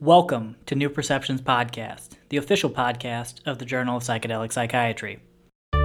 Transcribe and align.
Welcome 0.00 0.56
to 0.66 0.74
New 0.74 0.90
Perceptions 0.90 1.40
Podcast, 1.40 2.18
the 2.28 2.36
official 2.36 2.68
podcast 2.68 3.36
of 3.46 3.58
the 3.58 3.64
Journal 3.64 3.96
of 3.96 4.02
Psychedelic 4.02 4.52
Psychiatry. 4.52 5.20
The 5.72 5.78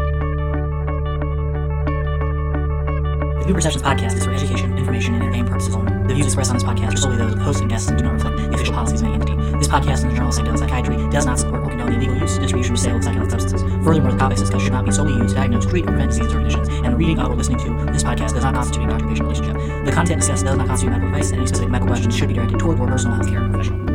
New 3.47 3.53
Perceptions 3.53 3.81
Podcast 3.81 4.15
is 4.15 4.25
for 4.25 4.33
education, 4.33 4.77
information, 4.77 5.13
and 5.13 5.23
entertainment 5.23 5.51
purposes 5.51 5.75
only. 5.75 5.93
The 6.09 6.13
views 6.13 6.25
expressed 6.25 6.49
on 6.49 6.57
this 6.57 6.63
podcast 6.65 6.95
are 6.95 6.97
solely 6.97 7.15
those 7.19 7.31
of 7.31 7.39
the 7.39 7.45
host 7.45 7.61
and 7.61 7.69
guests 7.69 7.87
and 7.87 7.97
do 7.97 8.03
not 8.03 8.15
reflect 8.15 8.35
the 8.35 8.53
official 8.53 8.73
policies 8.73 8.99
of 8.99 9.07
any 9.07 9.13
entity. 9.13 9.35
This 9.57 9.69
podcast 9.69 10.01
and 10.01 10.11
the 10.11 10.15
Journal 10.15 10.27
of 10.27 10.35
Psychedelic 10.35 10.59
Psychiatry 10.59 11.09
does 11.09 11.25
not 11.25 11.39
support 11.39 11.61
or 11.61 11.69
condone 11.69 11.91
the 11.91 11.95
illegal 11.95 12.17
use, 12.17 12.37
distribution, 12.37 12.73
or 12.73 12.77
sale 12.77 12.97
of 12.97 13.03
psychedelic 13.03 13.31
substances. 13.31 13.61
Furthermore, 13.81 14.11
the 14.11 14.17
topics 14.17 14.41
discussed 14.41 14.65
should 14.65 14.73
not 14.73 14.83
be 14.83 14.91
solely 14.91 15.13
used 15.13 15.29
to 15.29 15.35
diagnose, 15.35 15.65
treat, 15.65 15.85
or 15.85 15.87
prevent 15.87 16.11
diseases 16.11 16.33
or 16.33 16.39
conditions, 16.39 16.67
and 16.67 16.87
the 16.87 16.97
reading 16.97 17.17
of 17.17 17.31
or 17.31 17.35
listening 17.35 17.59
to 17.59 17.93
this 17.93 18.03
podcast 18.03 18.33
does 18.33 18.43
not 18.43 18.55
constitute 18.55 18.83
a 18.83 18.89
doctor-patient 18.89 19.25
relationship. 19.25 19.85
The 19.85 19.91
content 19.93 20.19
discussed 20.19 20.43
does 20.43 20.57
not 20.57 20.67
constitute 20.67 20.91
medical 20.91 21.07
advice, 21.07 21.29
and 21.31 21.39
any 21.39 21.47
specific 21.47 21.69
medical 21.69 21.87
questions 21.87 22.13
should 22.13 22.27
be 22.27 22.33
directed 22.33 22.59
toward 22.59 22.77
your 22.77 22.87
personal 22.87 23.17
healthcare 23.17 23.49
professional. 23.49 23.90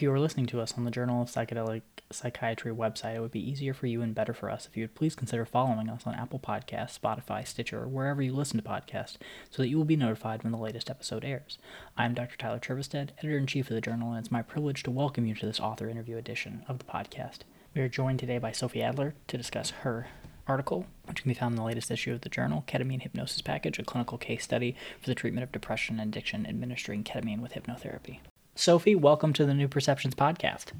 If 0.00 0.04
you 0.04 0.12
are 0.12 0.18
listening 0.18 0.46
to 0.46 0.62
us 0.62 0.78
on 0.78 0.84
the 0.84 0.90
Journal 0.90 1.20
of 1.20 1.28
Psychedelic 1.28 1.82
Psychiatry 2.10 2.72
website, 2.72 3.16
it 3.16 3.20
would 3.20 3.32
be 3.32 3.50
easier 3.50 3.74
for 3.74 3.86
you 3.86 4.00
and 4.00 4.14
better 4.14 4.32
for 4.32 4.48
us 4.48 4.66
if 4.66 4.74
you 4.74 4.84
would 4.84 4.94
please 4.94 5.14
consider 5.14 5.44
following 5.44 5.90
us 5.90 6.06
on 6.06 6.14
Apple 6.14 6.38
Podcasts, 6.38 6.98
Spotify, 6.98 7.46
Stitcher, 7.46 7.82
or 7.82 7.86
wherever 7.86 8.22
you 8.22 8.32
listen 8.32 8.58
to 8.58 8.66
podcasts 8.66 9.18
so 9.50 9.60
that 9.60 9.68
you 9.68 9.76
will 9.76 9.84
be 9.84 9.96
notified 9.96 10.42
when 10.42 10.52
the 10.52 10.58
latest 10.58 10.88
episode 10.88 11.22
airs. 11.22 11.58
I 11.98 12.06
am 12.06 12.14
Dr. 12.14 12.38
Tyler 12.38 12.58
Trivestead, 12.58 13.10
editor 13.18 13.36
in 13.36 13.46
chief 13.46 13.68
of 13.68 13.74
the 13.74 13.82
journal, 13.82 14.12
and 14.12 14.20
it's 14.20 14.32
my 14.32 14.40
privilege 14.40 14.82
to 14.84 14.90
welcome 14.90 15.26
you 15.26 15.34
to 15.34 15.44
this 15.44 15.60
author 15.60 15.86
interview 15.86 16.16
edition 16.16 16.64
of 16.66 16.78
the 16.78 16.86
podcast. 16.86 17.40
We 17.74 17.82
are 17.82 17.88
joined 17.90 18.20
today 18.20 18.38
by 18.38 18.52
Sophie 18.52 18.82
Adler 18.82 19.12
to 19.28 19.36
discuss 19.36 19.68
her 19.82 20.08
article, 20.46 20.86
which 21.04 21.24
can 21.24 21.28
be 21.28 21.34
found 21.34 21.52
in 21.52 21.56
the 21.56 21.62
latest 21.62 21.90
issue 21.90 22.14
of 22.14 22.22
the 22.22 22.30
journal, 22.30 22.64
Ketamine 22.66 23.02
Hypnosis 23.02 23.42
Package, 23.42 23.78
a 23.78 23.84
clinical 23.84 24.16
case 24.16 24.44
study 24.44 24.74
for 24.98 25.10
the 25.10 25.14
treatment 25.14 25.44
of 25.44 25.52
depression 25.52 26.00
and 26.00 26.08
addiction 26.10 26.46
administering 26.46 27.04
ketamine 27.04 27.42
with 27.42 27.52
hypnotherapy. 27.52 28.20
Sophie, 28.54 28.94
welcome 28.94 29.32
to 29.34 29.46
the 29.46 29.54
New 29.54 29.68
Perceptions 29.68 30.14
podcast. 30.14 30.72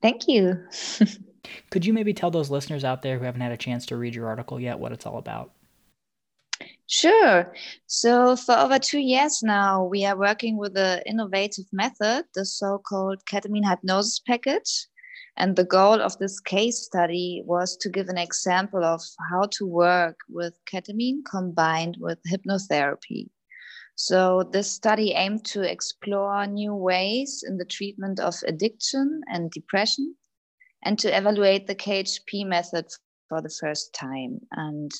Thank 0.00 0.28
you. 0.28 0.64
Could 1.70 1.84
you 1.84 1.92
maybe 1.92 2.14
tell 2.14 2.30
those 2.30 2.50
listeners 2.50 2.84
out 2.84 3.02
there 3.02 3.18
who 3.18 3.24
haven't 3.24 3.40
had 3.40 3.52
a 3.52 3.56
chance 3.56 3.86
to 3.86 3.96
read 3.96 4.14
your 4.14 4.26
article 4.26 4.60
yet 4.60 4.78
what 4.78 4.92
it's 4.92 5.06
all 5.06 5.18
about? 5.18 5.52
Sure. 6.86 7.52
So, 7.86 8.36
for 8.36 8.56
over 8.56 8.78
two 8.78 9.00
years 9.00 9.42
now, 9.42 9.84
we 9.84 10.04
are 10.04 10.16
working 10.16 10.56
with 10.56 10.76
an 10.76 11.02
innovative 11.04 11.66
method, 11.72 12.24
the 12.34 12.44
so 12.44 12.78
called 12.78 13.24
ketamine 13.26 13.68
hypnosis 13.68 14.20
package. 14.20 14.86
And 15.36 15.54
the 15.54 15.64
goal 15.64 16.00
of 16.00 16.16
this 16.18 16.40
case 16.40 16.78
study 16.78 17.42
was 17.44 17.76
to 17.78 17.90
give 17.90 18.08
an 18.08 18.16
example 18.16 18.84
of 18.84 19.02
how 19.30 19.48
to 19.52 19.66
work 19.66 20.16
with 20.30 20.58
ketamine 20.64 21.24
combined 21.30 21.98
with 22.00 22.18
hypnotherapy. 22.22 23.28
So, 23.98 24.42
this 24.42 24.70
study 24.70 25.12
aimed 25.12 25.46
to 25.46 25.62
explore 25.62 26.46
new 26.46 26.74
ways 26.74 27.42
in 27.46 27.56
the 27.56 27.64
treatment 27.64 28.20
of 28.20 28.34
addiction 28.46 29.22
and 29.26 29.50
depression 29.50 30.14
and 30.84 30.98
to 30.98 31.08
evaluate 31.08 31.66
the 31.66 31.74
KHP 31.74 32.46
method 32.46 32.84
for 33.30 33.40
the 33.40 33.48
first 33.48 33.94
time. 33.94 34.40
And 34.52 34.92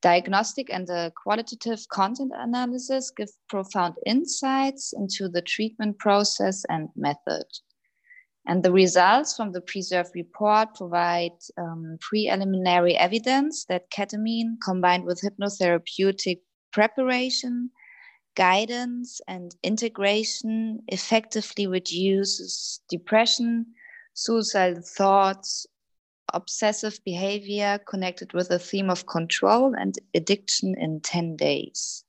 diagnostic 0.00 0.72
and 0.72 0.86
the 0.86 1.12
qualitative 1.22 1.86
content 1.92 2.32
analysis 2.34 3.12
give 3.14 3.28
profound 3.50 3.96
insights 4.06 4.94
into 4.94 5.28
the 5.28 5.42
treatment 5.42 5.98
process 5.98 6.64
and 6.70 6.88
method. 6.96 7.44
And 8.46 8.62
the 8.62 8.72
results 8.72 9.36
from 9.36 9.52
the 9.52 9.60
preserved 9.60 10.12
report 10.14 10.74
provide 10.76 11.36
um, 11.58 11.98
preliminary 12.00 12.96
evidence 12.96 13.66
that 13.66 13.90
ketamine 13.90 14.56
combined 14.64 15.04
with 15.04 15.20
hypnotherapeutic 15.20 16.40
preparation 16.72 17.70
guidance 18.40 19.20
and 19.28 19.54
integration 19.62 20.80
effectively 20.88 21.66
reduces 21.66 22.80
depression, 22.88 23.66
suicidal 24.14 24.82
thoughts, 24.82 25.66
obsessive 26.32 26.98
behavior 27.04 27.78
connected 27.86 28.32
with 28.32 28.48
the 28.48 28.58
theme 28.58 28.88
of 28.88 29.06
control 29.06 29.74
and 29.78 29.96
addiction 30.14 30.74
in 30.78 31.02
10 31.02 31.36
days. 31.36 32.02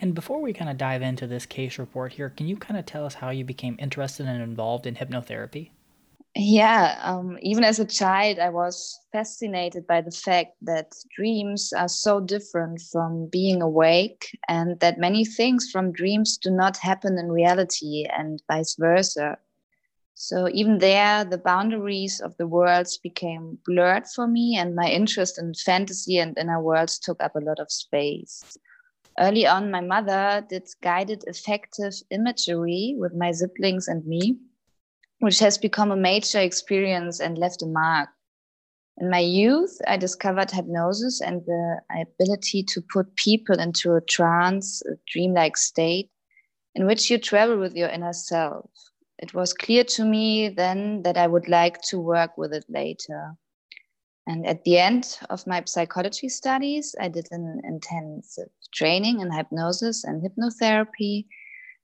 And 0.00 0.12
before 0.12 0.42
we 0.42 0.52
kind 0.52 0.72
of 0.72 0.76
dive 0.76 1.02
into 1.02 1.28
this 1.28 1.46
case 1.46 1.78
report 1.78 2.14
here, 2.14 2.30
can 2.30 2.48
you 2.48 2.56
kind 2.56 2.76
of 2.76 2.84
tell 2.84 3.06
us 3.06 3.14
how 3.14 3.30
you 3.30 3.44
became 3.44 3.76
interested 3.78 4.26
and 4.26 4.42
involved 4.42 4.88
in 4.88 4.96
hypnotherapy? 4.96 5.70
Yeah, 6.36 7.00
um, 7.02 7.38
even 7.42 7.64
as 7.64 7.80
a 7.80 7.84
child, 7.84 8.38
I 8.38 8.50
was 8.50 9.00
fascinated 9.10 9.86
by 9.86 10.00
the 10.00 10.12
fact 10.12 10.52
that 10.62 10.92
dreams 11.16 11.72
are 11.72 11.88
so 11.88 12.20
different 12.20 12.80
from 12.92 13.26
being 13.26 13.60
awake, 13.60 14.38
and 14.48 14.78
that 14.78 14.98
many 14.98 15.24
things 15.24 15.68
from 15.72 15.90
dreams 15.90 16.38
do 16.38 16.50
not 16.50 16.76
happen 16.76 17.18
in 17.18 17.32
reality, 17.32 18.06
and 18.16 18.40
vice 18.46 18.76
versa. 18.78 19.38
So, 20.14 20.48
even 20.52 20.78
there, 20.78 21.24
the 21.24 21.38
boundaries 21.38 22.20
of 22.20 22.36
the 22.36 22.46
worlds 22.46 22.96
became 22.98 23.58
blurred 23.66 24.06
for 24.06 24.28
me, 24.28 24.56
and 24.56 24.76
my 24.76 24.88
interest 24.88 25.36
in 25.36 25.52
fantasy 25.54 26.18
and 26.18 26.38
inner 26.38 26.62
worlds 26.62 27.00
took 27.00 27.20
up 27.20 27.34
a 27.34 27.40
lot 27.40 27.58
of 27.58 27.72
space. 27.72 28.56
Early 29.18 29.46
on, 29.48 29.72
my 29.72 29.80
mother 29.80 30.46
did 30.48 30.68
guided 30.80 31.24
affective 31.28 31.94
imagery 32.10 32.94
with 32.96 33.14
my 33.14 33.32
siblings 33.32 33.88
and 33.88 34.06
me 34.06 34.38
which 35.20 35.38
has 35.38 35.56
become 35.56 35.90
a 35.90 35.96
major 35.96 36.40
experience 36.40 37.20
and 37.20 37.38
left 37.38 37.62
a 37.62 37.66
mark. 37.66 38.08
In 38.98 39.08
my 39.08 39.20
youth, 39.20 39.80
I 39.86 39.96
discovered 39.96 40.50
hypnosis 40.50 41.20
and 41.20 41.42
the 41.46 41.80
ability 41.90 42.64
to 42.64 42.82
put 42.92 43.16
people 43.16 43.58
into 43.58 43.94
a 43.94 44.00
trance, 44.02 44.82
a 44.82 44.96
dreamlike 45.10 45.56
state 45.56 46.10
in 46.74 46.86
which 46.86 47.10
you 47.10 47.18
travel 47.18 47.58
with 47.58 47.74
your 47.74 47.88
inner 47.88 48.12
self. 48.12 48.70
It 49.18 49.34
was 49.34 49.52
clear 49.52 49.84
to 49.84 50.04
me 50.04 50.48
then 50.48 51.02
that 51.02 51.16
I 51.16 51.26
would 51.26 51.48
like 51.48 51.80
to 51.88 51.98
work 51.98 52.36
with 52.36 52.52
it 52.52 52.64
later. 52.68 53.36
And 54.26 54.46
at 54.46 54.64
the 54.64 54.78
end 54.78 55.18
of 55.28 55.46
my 55.46 55.62
psychology 55.66 56.28
studies, 56.28 56.94
I 57.00 57.08
did 57.08 57.26
an 57.30 57.60
intensive 57.64 58.48
training 58.72 59.20
in 59.20 59.32
hypnosis 59.32 60.04
and 60.04 60.22
hypnotherapy 60.22 61.26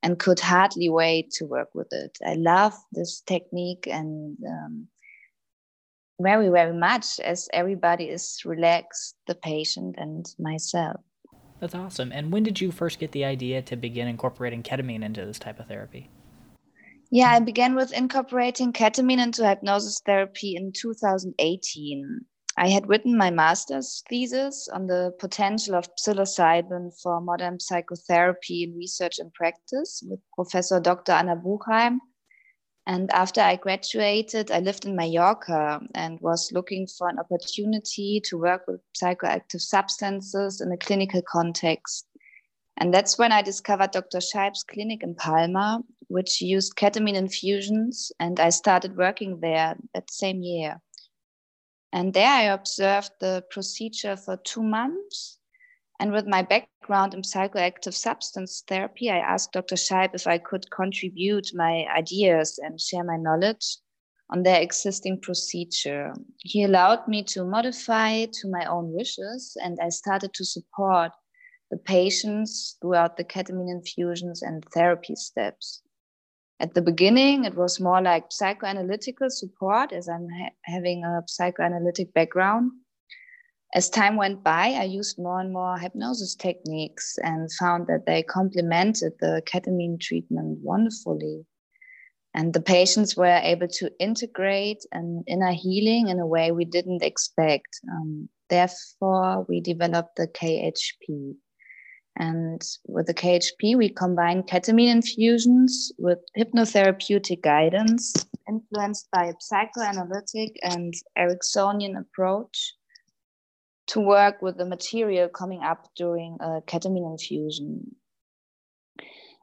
and 0.02 0.18
could 0.18 0.40
hardly 0.40 0.88
wait 0.88 1.30
to 1.32 1.46
work 1.46 1.74
with 1.74 1.88
it. 1.92 2.18
I 2.24 2.34
love 2.34 2.74
this 2.92 3.20
technique 3.22 3.88
and 3.90 4.36
um, 4.46 4.88
very, 6.20 6.48
very 6.48 6.72
much 6.72 7.20
as 7.20 7.48
everybody 7.52 8.04
is 8.04 8.40
relaxed, 8.44 9.16
the 9.26 9.34
patient 9.34 9.96
and 9.98 10.26
myself. 10.38 11.00
That's 11.60 11.74
awesome. 11.74 12.12
And 12.12 12.32
when 12.32 12.42
did 12.42 12.60
you 12.60 12.70
first 12.70 12.98
get 12.98 13.12
the 13.12 13.24
idea 13.24 13.62
to 13.62 13.76
begin 13.76 14.08
incorporating 14.08 14.62
ketamine 14.62 15.02
into 15.02 15.24
this 15.24 15.38
type 15.38 15.58
of 15.58 15.66
therapy? 15.66 16.10
Yeah, 17.10 17.30
I 17.30 17.40
began 17.40 17.74
with 17.74 17.92
incorporating 17.92 18.72
ketamine 18.72 19.22
into 19.22 19.46
hypnosis 19.46 20.00
therapy 20.04 20.56
in 20.56 20.72
2018. 20.72 22.20
I 22.58 22.68
had 22.68 22.88
written 22.88 23.18
my 23.18 23.30
master's 23.30 24.02
thesis 24.08 24.66
on 24.68 24.86
the 24.86 25.14
potential 25.18 25.74
of 25.74 25.94
psilocybin 25.96 26.98
for 27.02 27.20
modern 27.20 27.60
psychotherapy 27.60 28.62
in 28.64 28.74
research 28.74 29.18
and 29.18 29.32
practice 29.34 30.02
with 30.08 30.20
Professor 30.34 30.80
Dr. 30.80 31.12
Anna 31.12 31.36
Buchheim. 31.36 31.98
And 32.86 33.12
after 33.12 33.42
I 33.42 33.56
graduated, 33.56 34.50
I 34.50 34.60
lived 34.60 34.86
in 34.86 34.96
Mallorca 34.96 35.80
and 35.94 36.18
was 36.20 36.50
looking 36.50 36.86
for 36.86 37.10
an 37.10 37.18
opportunity 37.18 38.22
to 38.24 38.38
work 38.38 38.62
with 38.66 38.80
psychoactive 38.96 39.60
substances 39.60 40.62
in 40.62 40.72
a 40.72 40.78
clinical 40.78 41.20
context. 41.28 42.06
And 42.78 42.94
that's 42.94 43.18
when 43.18 43.32
I 43.32 43.42
discovered 43.42 43.90
Dr. 43.90 44.18
Scheib's 44.18 44.62
clinic 44.62 45.02
in 45.02 45.14
Palma, 45.14 45.82
which 46.08 46.40
used 46.40 46.76
ketamine 46.76 47.16
infusions, 47.16 48.12
and 48.18 48.38
I 48.40 48.48
started 48.48 48.96
working 48.96 49.40
there 49.40 49.76
that 49.92 50.10
same 50.10 50.42
year. 50.42 50.80
And 51.92 52.12
there 52.12 52.28
I 52.28 52.42
observed 52.42 53.12
the 53.20 53.44
procedure 53.50 54.16
for 54.16 54.36
two 54.36 54.62
months. 54.62 55.38
And 55.98 56.12
with 56.12 56.26
my 56.26 56.42
background 56.42 57.14
in 57.14 57.22
psychoactive 57.22 57.94
substance 57.94 58.62
therapy, 58.66 59.10
I 59.10 59.19
asked 59.19 59.53
Dr. 59.53 59.77
Scheib 59.77 60.15
if 60.15 60.27
I 60.27 60.38
could 60.38 60.71
contribute 60.71 61.50
my 61.54 61.86
ideas 61.97 62.59
and 62.62 62.80
share 62.80 63.04
my 63.04 63.16
knowledge 63.16 63.78
on 64.28 64.42
their 64.42 64.60
existing 64.60 65.21
procedure. 65.21 66.12
He 66.38 66.65
allowed 66.65 67.06
me 67.09 67.22
to 67.24 67.44
modify 67.44 68.27
to 68.27 68.48
my 68.48 68.66
own 68.66 68.92
wishes, 68.92 69.56
and 69.62 69.78
I 69.80 69.88
started 69.88 70.34
to 70.34 70.44
support 70.44 71.12
the 71.71 71.78
patients 71.78 72.77
throughout 72.80 73.16
the 73.16 73.24
ketamine 73.24 73.71
infusions 73.71 74.42
and 74.42 74.65
therapy 74.74 75.15
steps 75.15 75.83
at 76.60 76.74
the 76.74 76.82
beginning 76.82 77.44
it 77.44 77.54
was 77.54 77.80
more 77.80 78.00
like 78.00 78.30
psychoanalytical 78.30 79.30
support 79.30 79.92
as 79.92 80.08
i'm 80.08 80.28
ha- 80.28 80.54
having 80.62 81.04
a 81.04 81.22
psychoanalytic 81.26 82.12
background. 82.14 82.72
As 83.74 83.91
time 83.91 84.16
went 84.16 84.42
by 84.42 84.68
i 84.68 84.84
used 84.84 85.18
more 85.18 85.41
and 85.41 85.53
more 85.53 85.76
hypnosis 85.78 86.34
techniques 86.34 87.18
and 87.22 87.53
found 87.53 87.88
that 87.88 88.06
they 88.06 88.22
complemented 88.22 89.12
the 89.20 89.42
ketamine 89.44 90.00
treatment 90.00 90.58
wonderfully. 90.62 91.44
And 92.32 92.53
the 92.53 92.60
patients 92.60 93.16
were 93.16 93.41
able 93.42 93.68
to 93.68 93.91
integrate 93.98 94.84
an 94.92 95.24
inner 95.26 95.52
healing 95.52 96.09
in 96.09 96.20
a 96.20 96.26
way 96.26 96.52
we 96.52 96.66
didn't 96.66 97.02
expect. 97.02 97.80
Um, 97.91 98.28
therefore 98.50 99.44
we 99.48 99.60
developed 99.60 100.16
the 100.16 100.28
khp 100.28 101.34
And 102.16 102.63
with 102.86 103.07
the 103.07 103.15
KHP, 103.15 103.77
we 103.77 103.91
combine 103.91 104.42
ketamine 104.42 104.91
infusions 104.91 105.92
with 105.98 106.18
hypnotherapeutic 106.36 107.42
guidance 107.42 108.15
influenced 108.48 109.09
by 109.10 109.27
a 109.27 109.34
psychoanalytic 109.39 110.57
and 110.63 110.95
Ericksonian 111.18 111.98
approach 111.98 112.74
to 113.89 114.01
work 114.01 114.41
with 114.41 114.57
the 114.57 114.65
material 114.65 115.28
coming 115.28 115.63
up 115.63 115.89
during 115.97 116.39
a 116.41 116.60
ketamine 116.63 117.10
infusion. 117.10 117.97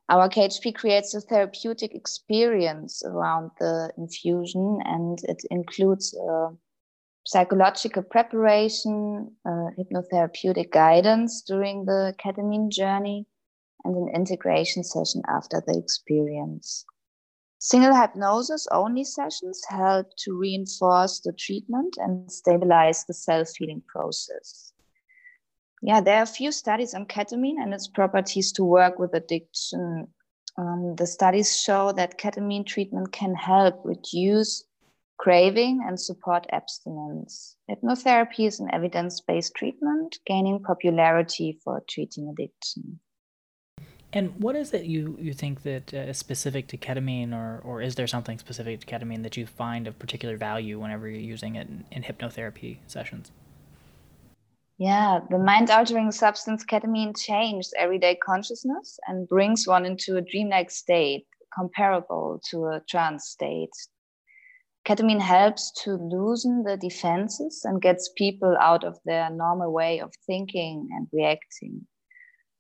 Our 0.10 0.28
KHP 0.28 0.76
creates 0.76 1.14
a 1.14 1.22
therapeutic 1.22 1.96
experience 1.96 3.04
around 3.06 3.52
the 3.60 3.92
infusion, 3.98 4.80
and 4.84 5.20
it 5.24 5.42
includes 5.50 6.14
a 6.14 6.50
psychological 7.26 8.04
preparation, 8.04 9.32
uh, 9.46 9.70
hypnotherapeutic 9.78 10.72
guidance 10.72 11.42
during 11.42 11.86
the 11.86 12.14
ketamine 12.24 12.70
journey, 12.70 13.26
and 13.86 13.96
an 13.96 14.10
integration 14.16 14.84
session 14.84 15.22
after 15.28 15.62
the 15.66 15.78
experience. 15.78 16.86
Single 17.60 17.96
hypnosis 17.96 18.68
only 18.72 19.06
sessions 19.06 19.62
help 19.70 20.08
to 20.20 20.38
reinforce 20.38 21.22
the 21.22 21.32
treatment 21.32 21.96
and 21.98 22.30
stabilize 22.30 23.06
the 23.06 23.14
self 23.14 23.50
healing 23.58 23.82
process. 23.88 24.74
Yeah, 25.82 26.02
there 26.02 26.18
are 26.18 26.24
a 26.24 26.38
few 26.40 26.52
studies 26.52 26.94
on 26.94 27.06
ketamine 27.06 27.62
and 27.62 27.74
its 27.74 27.88
properties 27.88 28.52
to 28.54 28.64
work 28.64 29.00
with 29.00 29.14
addiction. 29.14 30.08
Um, 30.58 30.96
the 30.98 31.08
studies 31.08 31.58
show 31.58 31.94
that 31.94 32.20
ketamine 32.20 32.66
treatment 32.66 33.12
can 33.12 33.34
help 33.34 33.82
reduce 33.84 34.66
craving 35.18 35.84
and 35.88 36.00
support 36.00 36.46
abstinence. 36.52 37.56
Hypnotherapy 37.70 38.48
is 38.48 38.60
an 38.60 38.70
evidence 38.74 39.22
based 39.22 39.54
treatment 39.56 40.18
gaining 40.26 40.62
popularity 40.62 41.60
for 41.64 41.84
treating 41.90 42.30
addiction. 42.30 43.00
And 44.16 44.32
what 44.40 44.56
is 44.56 44.74
it 44.74 44.86
you, 44.86 45.18
you 45.20 45.34
think 45.34 45.64
that 45.64 45.92
uh, 45.92 45.98
is 45.98 46.20
specific 46.20 46.68
to 46.68 46.78
ketamine, 46.78 47.34
or, 47.34 47.62
or 47.64 47.82
is 47.82 47.96
there 47.96 48.06
something 48.06 48.38
specific 48.38 48.82
to 48.82 48.86
ketamine 48.86 49.24
that 49.24 49.38
you 49.38 49.48
find 49.48 49.88
of 49.88 49.98
particular 49.98 50.38
value 50.38 50.80
whenever 50.80 51.10
you're 51.10 51.20
using 51.20 51.56
it 51.56 51.68
in, 51.68 51.84
in 51.92 52.04
hypnotherapy 52.04 52.78
sessions? 52.86 53.32
Yeah, 54.78 55.20
the 55.32 55.40
mind 55.40 55.72
altering 55.72 56.12
substance 56.12 56.64
ketamine 56.64 57.18
changes 57.18 57.74
everyday 57.78 58.16
consciousness 58.16 59.00
and 59.08 59.28
brings 59.28 59.68
one 59.68 59.86
into 59.86 60.18
a 60.18 60.22
dreamlike 60.22 60.70
state 60.70 61.26
comparable 61.56 62.40
to 62.50 62.66
a 62.66 62.82
trance 62.88 63.30
state 63.30 63.72
ketamine 64.86 65.22
helps 65.22 65.72
to 65.84 65.96
loosen 65.96 66.64
the 66.64 66.78
defenses 66.78 67.62
and 67.64 67.82
gets 67.82 68.12
people 68.18 68.56
out 68.60 68.84
of 68.84 69.00
their 69.06 69.30
normal 69.30 69.72
way 69.72 70.00
of 70.00 70.14
thinking 70.28 70.90
and 70.92 71.08
reacting. 71.14 71.88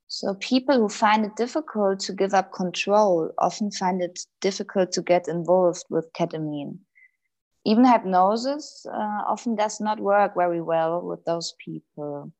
So, 0.07 0.35
people 0.35 0.77
who 0.77 0.89
find 0.89 1.25
it 1.25 1.35
difficult 1.35 1.99
to 2.01 2.13
give 2.13 2.33
up 2.33 2.53
control 2.53 3.31
often 3.39 3.71
find 3.71 4.01
it 4.01 4.19
difficult 4.41 4.91
to 4.93 5.01
get 5.01 5.27
involved 5.27 5.85
with 5.89 6.13
ketamine. 6.13 6.77
Even 7.65 7.85
hypnosis 7.85 8.85
uh, 8.85 9.21
often 9.27 9.55
does 9.55 9.79
not 9.79 9.99
work 9.99 10.33
very 10.35 10.61
well 10.61 11.01
with 11.01 11.23
those 11.25 11.55
people. 11.63 12.31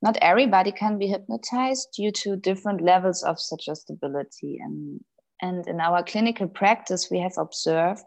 Not 0.00 0.16
everybody 0.22 0.70
can 0.70 0.98
be 0.98 1.08
hypnotized 1.08 1.88
due 1.96 2.12
to 2.12 2.36
different 2.36 2.82
levels 2.82 3.24
of 3.24 3.40
suggestibility. 3.40 4.58
And, 4.62 5.00
and 5.42 5.66
in 5.66 5.80
our 5.80 6.04
clinical 6.04 6.46
practice, 6.46 7.08
we 7.10 7.18
have 7.18 7.36
observed 7.36 8.04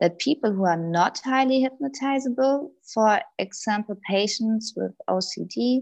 that 0.00 0.18
people 0.18 0.52
who 0.52 0.64
are 0.64 0.76
not 0.76 1.20
highly 1.24 1.66
hypnotizable, 1.66 2.70
for 2.92 3.20
example, 3.38 3.96
patients 4.08 4.74
with 4.76 4.92
OCD, 5.08 5.80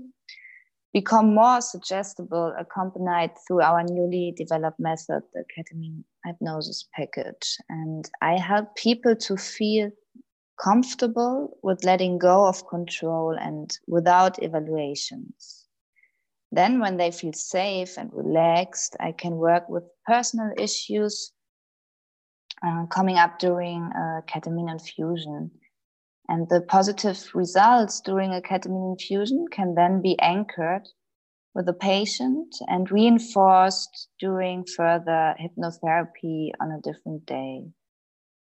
become 0.92 1.34
more 1.34 1.60
suggestible 1.60 2.54
accompanied 2.56 3.32
through 3.46 3.60
our 3.60 3.82
newly 3.82 4.32
developed 4.36 4.78
method, 4.78 5.22
the 5.32 5.44
ketamine 5.56 6.04
hypnosis 6.24 6.88
package. 6.94 7.58
And 7.68 8.08
I 8.22 8.38
help 8.38 8.76
people 8.76 9.16
to 9.16 9.36
feel 9.36 9.90
comfortable 10.62 11.58
with 11.64 11.84
letting 11.84 12.18
go 12.18 12.46
of 12.46 12.66
control 12.68 13.36
and 13.38 13.76
without 13.88 14.40
evaluations. 14.40 15.66
Then, 16.52 16.78
when 16.78 16.96
they 16.96 17.10
feel 17.10 17.32
safe 17.32 17.98
and 17.98 18.10
relaxed, 18.12 18.96
I 19.00 19.10
can 19.10 19.34
work 19.34 19.68
with 19.68 19.82
personal 20.06 20.52
issues 20.56 21.32
uh, 22.64 22.86
coming 22.86 23.16
up 23.16 23.38
during 23.38 23.82
a 23.82 24.22
ketamine 24.26 24.70
infusion. 24.70 25.50
And 26.28 26.48
the 26.48 26.62
positive 26.62 27.30
results 27.34 28.00
during 28.00 28.32
a 28.32 28.40
ketamine 28.40 28.92
infusion 28.92 29.46
can 29.50 29.74
then 29.74 30.00
be 30.00 30.18
anchored 30.20 30.88
with 31.54 31.66
the 31.66 31.74
patient 31.74 32.54
and 32.66 32.90
reinforced 32.90 34.08
during 34.18 34.64
further 34.64 35.34
hypnotherapy 35.40 36.50
on 36.60 36.72
a 36.72 36.80
different 36.82 37.26
day. 37.26 37.66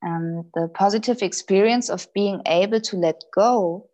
And 0.01 0.45
the 0.53 0.69
positive 0.73 1.21
experience 1.21 1.89
of 1.89 2.11
being 2.13 2.41
able 2.45 2.79
to 2.81 2.97
let 2.97 3.23
go 3.35 3.89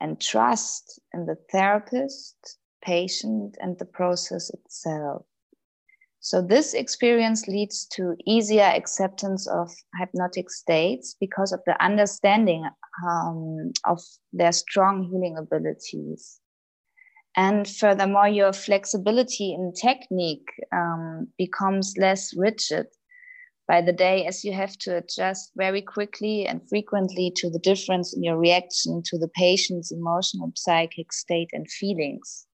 and 0.00 0.20
trust 0.20 1.00
in 1.14 1.26
the 1.26 1.36
therapist, 1.50 2.58
patient, 2.84 3.56
and 3.60 3.78
the 3.78 3.84
process 3.86 4.50
itself. 4.50 5.24
So 6.26 6.42
this 6.42 6.74
experience 6.74 7.46
leads 7.46 7.86
to 7.92 8.16
easier 8.26 8.64
acceptance 8.64 9.46
of 9.46 9.72
hypnotic 9.96 10.50
states 10.50 11.14
because 11.20 11.52
of 11.52 11.60
the 11.66 11.80
understanding 11.80 12.68
um, 13.06 13.70
of 13.84 14.00
their 14.32 14.50
strong 14.50 15.04
healing 15.04 15.36
abilities. 15.38 16.40
And 17.36 17.68
furthermore, 17.68 18.26
your 18.26 18.52
flexibility 18.52 19.54
in 19.54 19.72
technique 19.80 20.48
um, 20.72 21.28
becomes 21.38 21.94
less 21.96 22.36
rigid 22.36 22.88
by 23.68 23.80
the 23.80 23.92
day 23.92 24.26
as 24.26 24.44
you 24.44 24.52
have 24.52 24.76
to 24.78 24.96
adjust 24.96 25.52
very 25.54 25.80
quickly 25.80 26.44
and 26.44 26.68
frequently 26.68 27.32
to 27.36 27.48
the 27.50 27.60
difference 27.60 28.16
in 28.16 28.24
your 28.24 28.36
reaction 28.36 29.00
to 29.04 29.16
the 29.16 29.28
patient's 29.28 29.92
emotional, 29.92 30.50
psychic 30.56 31.12
state 31.12 31.50
and 31.52 31.70
feelings. 31.70 32.45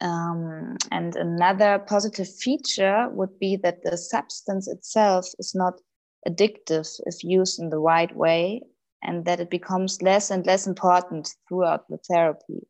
Um, 0.00 0.76
and 0.90 1.14
another 1.16 1.78
positive 1.78 2.28
feature 2.28 3.08
would 3.10 3.38
be 3.38 3.56
that 3.56 3.82
the 3.82 3.96
substance 3.96 4.68
itself 4.68 5.26
is 5.38 5.54
not 5.54 5.80
addictive 6.26 6.88
if 7.06 7.22
used 7.22 7.60
in 7.60 7.70
the 7.70 7.78
right 7.78 8.14
way, 8.14 8.62
and 9.02 9.24
that 9.24 9.40
it 9.40 9.50
becomes 9.50 10.02
less 10.02 10.30
and 10.30 10.44
less 10.46 10.66
important 10.66 11.34
throughout 11.48 11.88
the 11.88 11.98
therapy. 11.98 12.66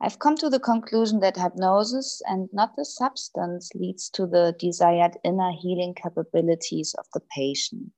I've 0.00 0.18
come 0.18 0.36
to 0.36 0.50
the 0.50 0.60
conclusion 0.60 1.20
that 1.20 1.38
hypnosis 1.38 2.20
and 2.26 2.50
not 2.52 2.76
the 2.76 2.84
substance 2.84 3.70
leads 3.74 4.10
to 4.10 4.26
the 4.26 4.54
desired 4.58 5.16
inner 5.24 5.52
healing 5.58 5.94
capabilities 5.94 6.94
of 6.98 7.06
the 7.14 7.20
patient. 7.34 7.92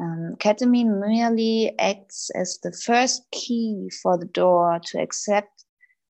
Um, 0.00 0.34
ketamine 0.38 0.98
merely 0.98 1.78
acts 1.78 2.30
as 2.34 2.58
the 2.62 2.72
first 2.72 3.30
key 3.30 3.90
for 4.02 4.18
the 4.18 4.26
door 4.26 4.80
to 4.86 5.00
accept 5.00 5.53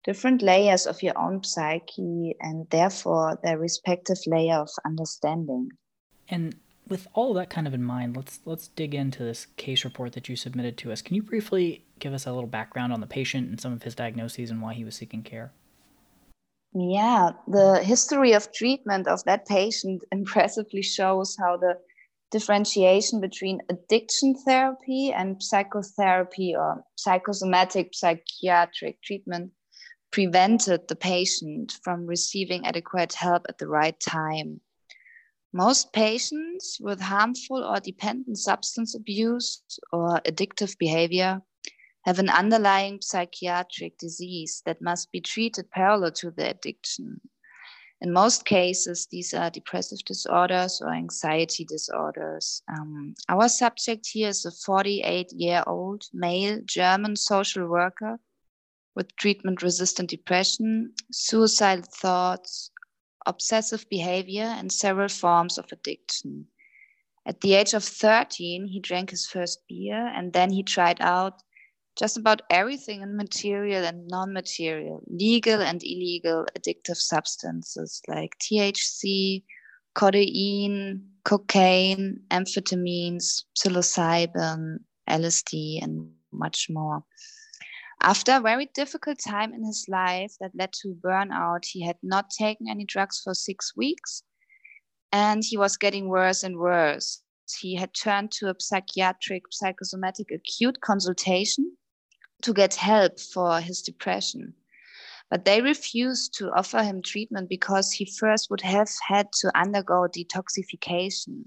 different 0.06 0.42
layers 0.42 0.86
of 0.86 1.02
your 1.02 1.18
own 1.18 1.44
psyche 1.44 2.36
and 2.40 2.68
therefore 2.70 3.40
their 3.44 3.58
respective 3.58 4.20
layer 4.28 4.56
of 4.56 4.70
understanding. 4.86 5.70
And 6.30 6.56
with 6.88 7.08
all 7.14 7.34
that 7.34 7.50
kind 7.50 7.68
of 7.68 7.74
in 7.74 7.84
mind, 7.84 8.16
let's 8.16 8.40
let's 8.46 8.68
dig 8.70 8.94
into 8.94 9.24
this 9.24 9.48
case 9.58 9.84
report 9.84 10.14
that 10.14 10.30
you 10.30 10.36
submitted 10.36 10.78
to 10.78 10.92
us. 10.92 11.02
Can 11.02 11.16
you 11.16 11.24
briefly 11.24 11.84
give 12.00 12.14
us 12.14 12.28
a 12.28 12.32
little 12.32 12.50
background 12.50 12.94
on 12.94 13.02
the 13.02 13.08
patient 13.08 13.50
and 13.50 13.60
some 13.60 13.74
of 13.74 13.84
his 13.84 13.96
diagnoses 13.96 14.52
and 14.52 14.62
why 14.62 14.74
he 14.74 14.84
was 14.84 14.96
seeking 14.96 15.24
care? 15.24 15.52
Yeah, 16.74 17.32
the 17.48 17.82
history 17.84 18.34
of 18.34 18.52
treatment 18.52 19.08
of 19.08 19.24
that 19.24 19.48
patient 19.48 20.04
impressively 20.12 20.84
shows 20.84 21.36
how 21.40 21.58
the 21.58 21.76
differentiation 22.32 23.22
between 23.22 23.62
addiction 23.70 24.36
therapy 24.46 25.14
and 25.16 25.42
psychotherapy 25.42 26.54
or 26.56 26.84
psychosomatic 26.98 27.92
psychiatric 27.94 29.02
treatment 29.02 29.52
prevented 30.16 30.88
the 30.88 30.96
patient 30.96 31.78
from 31.84 32.08
receiving 32.08 32.66
adequate 32.66 33.12
help 33.12 33.46
at 33.50 33.58
the 33.58 33.68
right 33.68 34.00
time. 34.00 34.62
Most 35.52 35.92
patients 35.92 36.78
with 36.80 37.02
harmful 37.02 37.62
or 37.62 37.82
dependent 37.82 38.38
substance 38.38 38.96
abuse 38.96 39.62
or 39.92 40.22
addictive 40.22 40.78
behavior 40.78 41.42
have 42.06 42.18
an 42.20 42.30
underlying 42.30 43.02
psychiatric 43.02 43.98
disease 43.98 44.62
that 44.66 44.82
must 44.82 45.12
be 45.12 45.20
treated 45.20 45.70
parallel 45.70 46.14
to 46.14 46.32
the 46.32 46.50
addiction. 46.50 47.20
In 48.00 48.14
most 48.14 48.46
cases, 48.46 49.08
these 49.12 49.34
are 49.34 49.50
depressive 49.50 50.00
disorders 50.06 50.82
or 50.82 50.94
anxiety 50.94 51.66
disorders. 51.66 52.62
Um, 52.70 53.16
our 53.28 53.50
subject 53.50 54.08
here 54.08 54.30
is 54.30 54.46
a 54.46 54.52
48 54.52 55.34
year 55.34 55.62
old 55.68 56.06
male 56.14 56.62
German 56.66 57.18
social 57.18 57.68
worker 57.68 58.18
with 58.96 59.16
treatment 59.18 59.62
resistant 59.62 60.10
depression, 60.10 60.94
suicidal 61.12 61.86
thoughts, 61.92 62.72
obsessive 63.26 63.86
behavior, 63.90 64.44
and 64.44 64.72
several 64.72 65.10
forms 65.10 65.58
of 65.58 65.66
addiction. 65.72 66.48
At 67.26 67.42
the 67.42 67.56
age 67.56 67.74
of 67.74 67.84
13, 67.84 68.68
he 68.68 68.80
drank 68.80 69.10
his 69.10 69.26
first 69.26 69.60
beer 69.68 70.08
and 70.16 70.32
then 70.32 70.52
he 70.52 70.64
tried 70.64 71.02
out 71.02 71.42
just 71.98 72.18
about 72.18 72.42
everything 72.50 73.02
in 73.02 73.16
material 73.16 73.84
and 73.84 74.08
non 74.08 74.34
material, 74.34 75.02
legal 75.08 75.62
and 75.62 75.82
illegal 75.84 76.46
addictive 76.58 76.98
substances 76.98 78.02
like 78.08 78.38
THC, 78.40 79.44
codeine, 79.96 81.02
cocaine, 81.24 82.20
amphetamines, 82.30 83.44
psilocybin, 83.58 84.80
LSD, 85.10 85.82
and 85.82 86.12
much 86.32 86.68
more. 86.70 87.04
After 88.02 88.34
a 88.34 88.42
very 88.42 88.68
difficult 88.68 89.20
time 89.20 89.54
in 89.54 89.64
his 89.66 89.86
life 89.88 90.34
that 90.40 90.56
led 90.56 90.74
to 90.82 90.96
burnout, 91.04 91.66
he 91.66 91.84
had 91.84 91.98
not 92.04 92.30
taken 92.30 92.68
any 92.70 92.86
drugs 92.86 93.22
for 93.24 93.34
six 93.34 93.76
weeks 93.76 94.24
and 95.12 95.44
he 95.46 95.58
was 95.58 95.78
getting 95.78 96.10
worse 96.10 96.44
and 96.44 96.58
worse. 96.58 97.22
He 97.60 97.76
had 97.76 97.94
turned 97.94 98.32
to 98.34 98.50
a 98.50 98.56
psychiatric 98.60 99.44
psychosomatic 99.52 100.28
acute 100.32 100.82
consultation 100.82 101.78
to 102.42 102.54
get 102.54 102.76
help 102.76 103.20
for 103.20 103.62
his 103.62 103.82
depression. 103.82 104.56
But 105.30 105.46
they 105.46 105.62
refused 105.62 106.34
to 106.38 106.52
offer 106.52 106.84
him 106.84 107.02
treatment 107.02 107.50
because 107.50 107.94
he 107.94 108.06
first 108.06 108.50
would 108.50 108.62
have 108.62 108.90
had 109.08 109.32
to 109.40 109.58
undergo 109.58 110.08
detoxification. 110.08 111.46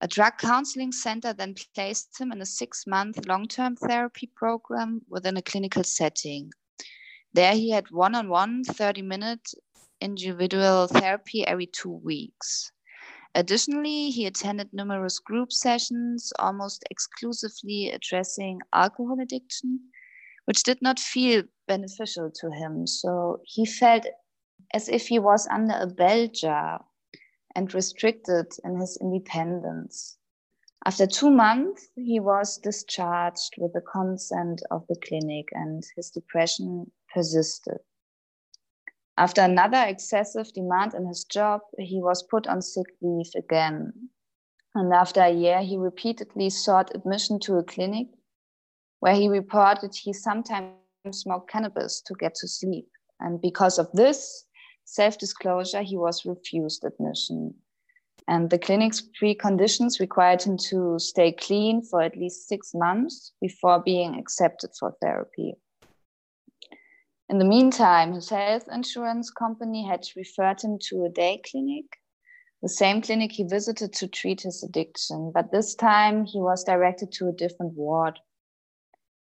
A 0.00 0.06
drug 0.06 0.38
counseling 0.38 0.92
center 0.92 1.32
then 1.32 1.54
placed 1.74 2.20
him 2.20 2.30
in 2.30 2.40
a 2.40 2.46
six 2.46 2.86
month 2.86 3.26
long 3.26 3.48
term 3.48 3.74
therapy 3.74 4.30
program 4.36 5.02
within 5.08 5.36
a 5.36 5.42
clinical 5.42 5.82
setting. 5.82 6.52
There 7.32 7.54
he 7.54 7.70
had 7.70 7.90
one 7.90 8.14
on 8.14 8.28
one 8.28 8.62
30 8.62 9.02
minute 9.02 9.50
individual 10.00 10.86
therapy 10.86 11.44
every 11.44 11.66
two 11.66 11.90
weeks. 11.90 12.70
Additionally, 13.34 14.10
he 14.10 14.24
attended 14.26 14.72
numerous 14.72 15.18
group 15.18 15.52
sessions, 15.52 16.32
almost 16.38 16.84
exclusively 16.90 17.90
addressing 17.90 18.60
alcohol 18.72 19.20
addiction, 19.20 19.80
which 20.44 20.62
did 20.62 20.80
not 20.80 20.98
feel 20.98 21.42
beneficial 21.66 22.30
to 22.30 22.50
him. 22.50 22.86
So 22.86 23.40
he 23.44 23.66
felt 23.66 24.06
as 24.72 24.88
if 24.88 25.08
he 25.08 25.18
was 25.18 25.48
under 25.48 25.74
a 25.74 25.86
bell 25.86 26.28
jar 26.28 26.84
and 27.54 27.72
restricted 27.74 28.46
in 28.64 28.78
his 28.78 28.98
independence. 29.00 30.18
After 30.84 31.06
two 31.06 31.30
months, 31.30 31.88
he 31.96 32.20
was 32.20 32.58
discharged 32.58 33.54
with 33.58 33.72
the 33.72 33.80
consent 33.80 34.62
of 34.70 34.86
the 34.88 34.96
clinic, 35.06 35.48
and 35.52 35.84
his 35.96 36.10
depression 36.10 36.90
persisted. 37.12 37.78
After 39.16 39.42
another 39.42 39.82
excessive 39.82 40.52
demand 40.52 40.94
in 40.94 41.06
his 41.06 41.24
job, 41.24 41.62
he 41.76 42.00
was 42.00 42.22
put 42.22 42.46
on 42.46 42.62
sick 42.62 42.86
leave 43.02 43.32
again. 43.36 43.92
And 44.74 44.92
after 44.94 45.20
a 45.20 45.32
year, 45.32 45.60
he 45.60 45.76
repeatedly 45.76 46.50
sought 46.50 46.94
admission 46.94 47.40
to 47.40 47.56
a 47.56 47.64
clinic 47.64 48.06
where 49.00 49.14
he 49.14 49.28
reported 49.28 49.94
he 49.94 50.12
sometimes 50.12 50.76
smoked 51.10 51.50
cannabis 51.50 52.00
to 52.02 52.14
get 52.14 52.36
to 52.36 52.46
sleep. 52.46 52.88
And 53.18 53.40
because 53.40 53.78
of 53.78 53.90
this, 53.92 54.44
self 54.88 55.18
disclosure, 55.18 55.82
he 55.82 55.96
was 55.96 56.24
refused 56.24 56.84
admission. 56.84 57.54
And 58.26 58.50
the 58.50 58.58
clinic's 58.58 59.02
preconditions 59.20 60.00
required 60.00 60.42
him 60.42 60.56
to 60.70 60.98
stay 60.98 61.32
clean 61.32 61.82
for 61.82 62.02
at 62.02 62.16
least 62.16 62.48
six 62.48 62.74
months 62.74 63.32
before 63.40 63.82
being 63.82 64.18
accepted 64.18 64.70
for 64.78 64.94
therapy. 65.00 65.54
In 67.30 67.38
the 67.38 67.44
meantime, 67.44 68.14
his 68.14 68.30
health 68.30 68.66
insurance 68.72 69.30
company 69.30 69.86
had 69.86 70.06
referred 70.16 70.62
him 70.62 70.78
to 70.88 71.04
a 71.04 71.10
day 71.10 71.40
clinic, 71.50 71.84
the 72.62 72.68
same 72.68 73.02
clinic 73.02 73.32
he 73.32 73.44
visited 73.44 73.92
to 73.94 74.08
treat 74.08 74.40
his 74.42 74.62
addiction, 74.62 75.30
but 75.32 75.52
this 75.52 75.74
time 75.74 76.24
he 76.24 76.38
was 76.38 76.64
directed 76.64 77.12
to 77.12 77.28
a 77.28 77.32
different 77.32 77.74
ward. 77.74 78.18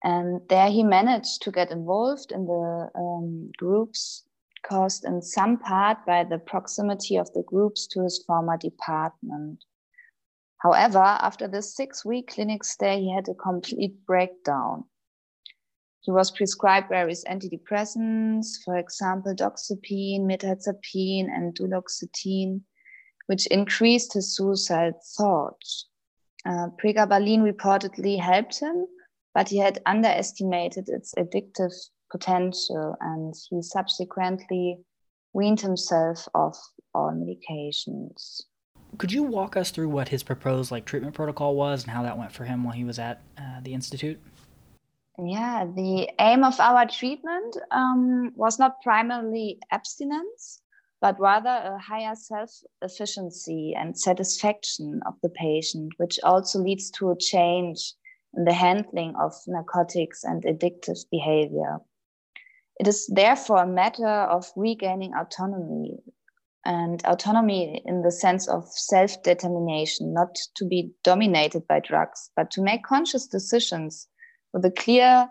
And 0.03 0.41
there 0.49 0.69
he 0.69 0.83
managed 0.83 1.41
to 1.41 1.51
get 1.51 1.71
involved 1.71 2.31
in 2.31 2.45
the 2.45 2.89
um, 2.95 3.51
groups 3.57 4.26
caused 4.67 5.05
in 5.05 5.21
some 5.21 5.57
part 5.57 6.05
by 6.05 6.23
the 6.23 6.39
proximity 6.39 7.15
of 7.17 7.31
the 7.33 7.43
groups 7.43 7.87
to 7.87 8.03
his 8.03 8.23
former 8.25 8.57
department. 8.57 9.63
However, 10.57 10.99
after 10.99 11.47
this 11.47 11.75
six 11.75 12.03
week 12.03 12.29
clinic 12.29 12.63
stay, 12.63 12.99
he 12.99 13.13
had 13.13 13.27
a 13.29 13.35
complete 13.35 14.05
breakdown. 14.05 14.85
He 16.01 16.11
was 16.11 16.31
prescribed 16.31 16.89
various 16.89 17.23
antidepressants, 17.25 18.63
for 18.63 18.77
example, 18.77 19.35
doxepin, 19.35 20.21
mirtazapine, 20.21 21.27
and 21.29 21.53
duloxetine, 21.53 22.61
which 23.27 23.45
increased 23.47 24.13
his 24.13 24.35
suicide 24.35 24.95
thoughts. 25.17 25.89
Uh, 26.45 26.69
pregabalin 26.81 27.41
reportedly 27.41 28.19
helped 28.19 28.59
him, 28.59 28.87
but 29.33 29.49
he 29.49 29.57
had 29.57 29.81
underestimated 29.85 30.87
its 30.87 31.13
addictive 31.15 31.73
potential 32.11 32.95
and 33.01 33.33
he 33.49 33.61
subsequently 33.61 34.79
weaned 35.33 35.61
himself 35.61 36.27
off 36.33 36.57
all 36.93 37.11
medications. 37.11 38.41
Could 38.97 39.11
you 39.11 39.23
walk 39.23 39.57
us 39.57 39.71
through 39.71 39.89
what 39.89 40.09
his 40.09 40.23
proposed 40.23 40.71
like 40.71 40.85
treatment 40.85 41.13
protocol 41.13 41.55
was 41.55 41.83
and 41.83 41.91
how 41.91 42.03
that 42.03 42.17
went 42.17 42.31
for 42.31 42.45
him 42.45 42.63
while 42.63 42.73
he 42.73 42.83
was 42.83 42.99
at 42.99 43.21
uh, 43.37 43.59
the 43.61 43.73
institute? 43.73 44.19
Yeah, 45.19 45.65
the 45.65 46.09
aim 46.19 46.43
of 46.43 46.59
our 46.59 46.85
treatment 46.87 47.57
um, 47.71 48.31
was 48.35 48.59
not 48.59 48.81
primarily 48.81 49.59
abstinence, 49.71 50.61
but 51.01 51.19
rather 51.19 51.49
a 51.49 51.79
higher 51.79 52.15
self 52.15 52.51
efficiency 52.81 53.73
and 53.75 53.99
satisfaction 53.99 55.01
of 55.07 55.15
the 55.21 55.29
patient, 55.29 55.93
which 55.97 56.19
also 56.23 56.59
leads 56.59 56.91
to 56.91 57.11
a 57.11 57.17
change 57.17 57.93
in 58.35 58.45
the 58.45 58.53
handling 58.53 59.15
of 59.15 59.33
narcotics 59.47 60.23
and 60.23 60.43
addictive 60.43 60.99
behavior. 61.09 61.79
It 62.79 62.87
is 62.87 63.07
therefore 63.07 63.63
a 63.63 63.67
matter 63.67 64.07
of 64.07 64.51
regaining 64.55 65.13
autonomy 65.13 65.97
and 66.63 67.03
autonomy 67.05 67.81
in 67.85 68.01
the 68.01 68.11
sense 68.11 68.47
of 68.47 68.67
self 68.67 69.23
determination, 69.23 70.13
not 70.13 70.35
to 70.55 70.65
be 70.65 70.91
dominated 71.03 71.65
by 71.67 71.79
drugs, 71.79 72.29
but 72.35 72.51
to 72.51 72.61
make 72.61 72.83
conscious 72.83 73.25
decisions 73.25 74.07
with 74.53 74.65
a 74.65 74.71
clear 74.71 75.29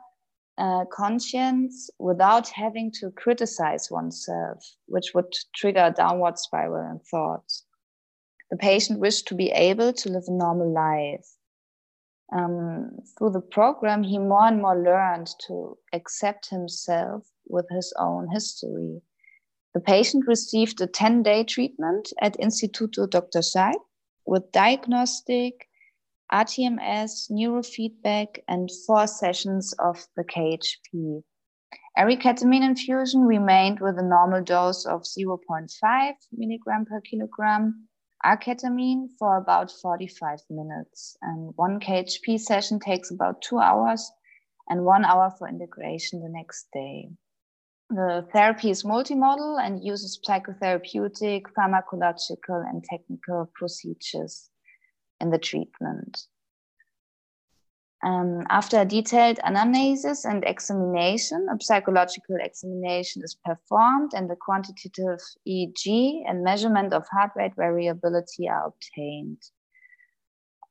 uh, 0.58 0.86
conscience 0.86 1.90
without 1.98 2.48
having 2.48 2.90
to 2.90 3.10
criticize 3.10 3.90
oneself, 3.90 4.64
which 4.86 5.12
would 5.14 5.32
trigger 5.54 5.86
a 5.86 5.92
downward 5.92 6.38
spiral 6.38 6.90
in 6.90 6.98
thoughts. 7.10 7.64
The 8.50 8.56
patient 8.56 9.00
wished 9.00 9.28
to 9.28 9.34
be 9.34 9.50
able 9.50 9.92
to 9.92 10.08
live 10.08 10.24
a 10.26 10.32
normal 10.32 10.72
life 10.72 11.35
um, 12.32 12.90
through 13.16 13.30
the 13.30 13.40
program, 13.40 14.02
he 14.02 14.18
more 14.18 14.46
and 14.46 14.60
more 14.60 14.76
learned 14.76 15.28
to 15.46 15.78
accept 15.92 16.50
himself 16.50 17.24
with 17.48 17.66
his 17.70 17.92
own 17.98 18.28
history. 18.28 19.00
The 19.74 19.80
patient 19.80 20.26
received 20.26 20.80
a 20.80 20.86
10 20.86 21.22
day 21.22 21.44
treatment 21.44 22.12
at 22.20 22.38
Instituto 22.38 23.08
Dr. 23.08 23.40
Scheib 23.40 23.74
with 24.26 24.50
diagnostic, 24.52 25.68
RTMS, 26.32 27.30
neurofeedback, 27.30 28.38
and 28.48 28.70
four 28.86 29.06
sessions 29.06 29.72
of 29.78 30.06
the 30.16 30.24
KHP. 30.24 31.22
Every 31.96 32.16
ketamine 32.16 32.64
infusion 32.64 33.22
remained 33.22 33.80
with 33.80 33.98
a 33.98 34.02
normal 34.02 34.42
dose 34.42 34.84
of 34.84 35.02
0.5 35.02 36.12
milligram 36.32 36.84
per 36.84 37.00
kilogram 37.00 37.88
R-ketamine 38.26 39.10
for 39.18 39.36
about 39.36 39.70
45 39.70 40.40
minutes. 40.50 41.16
And 41.22 41.52
one 41.54 41.78
KHP 41.78 42.40
session 42.40 42.80
takes 42.80 43.12
about 43.12 43.40
two 43.40 43.58
hours 43.58 44.10
and 44.68 44.84
one 44.84 45.04
hour 45.04 45.32
for 45.38 45.48
integration 45.48 46.20
the 46.20 46.28
next 46.28 46.66
day. 46.72 47.10
The 47.88 48.26
therapy 48.32 48.70
is 48.70 48.82
multimodal 48.82 49.64
and 49.64 49.84
uses 49.84 50.18
psychotherapeutic, 50.26 51.42
pharmacological, 51.56 52.68
and 52.68 52.82
technical 52.82 53.48
procedures 53.54 54.50
in 55.20 55.30
the 55.30 55.38
treatment. 55.38 56.26
Um, 58.04 58.44
after 58.50 58.80
a 58.80 58.84
detailed 58.84 59.38
anamnesis 59.38 60.24
and 60.24 60.44
examination, 60.44 61.46
a 61.50 61.56
psychological 61.62 62.36
examination 62.40 63.22
is 63.24 63.36
performed 63.44 64.12
and 64.14 64.28
the 64.28 64.36
quantitative 64.36 65.18
EEG 65.48 66.22
and 66.28 66.44
measurement 66.44 66.92
of 66.92 67.06
heart 67.10 67.30
rate 67.36 67.54
variability 67.56 68.48
are 68.48 68.66
obtained. 68.66 69.42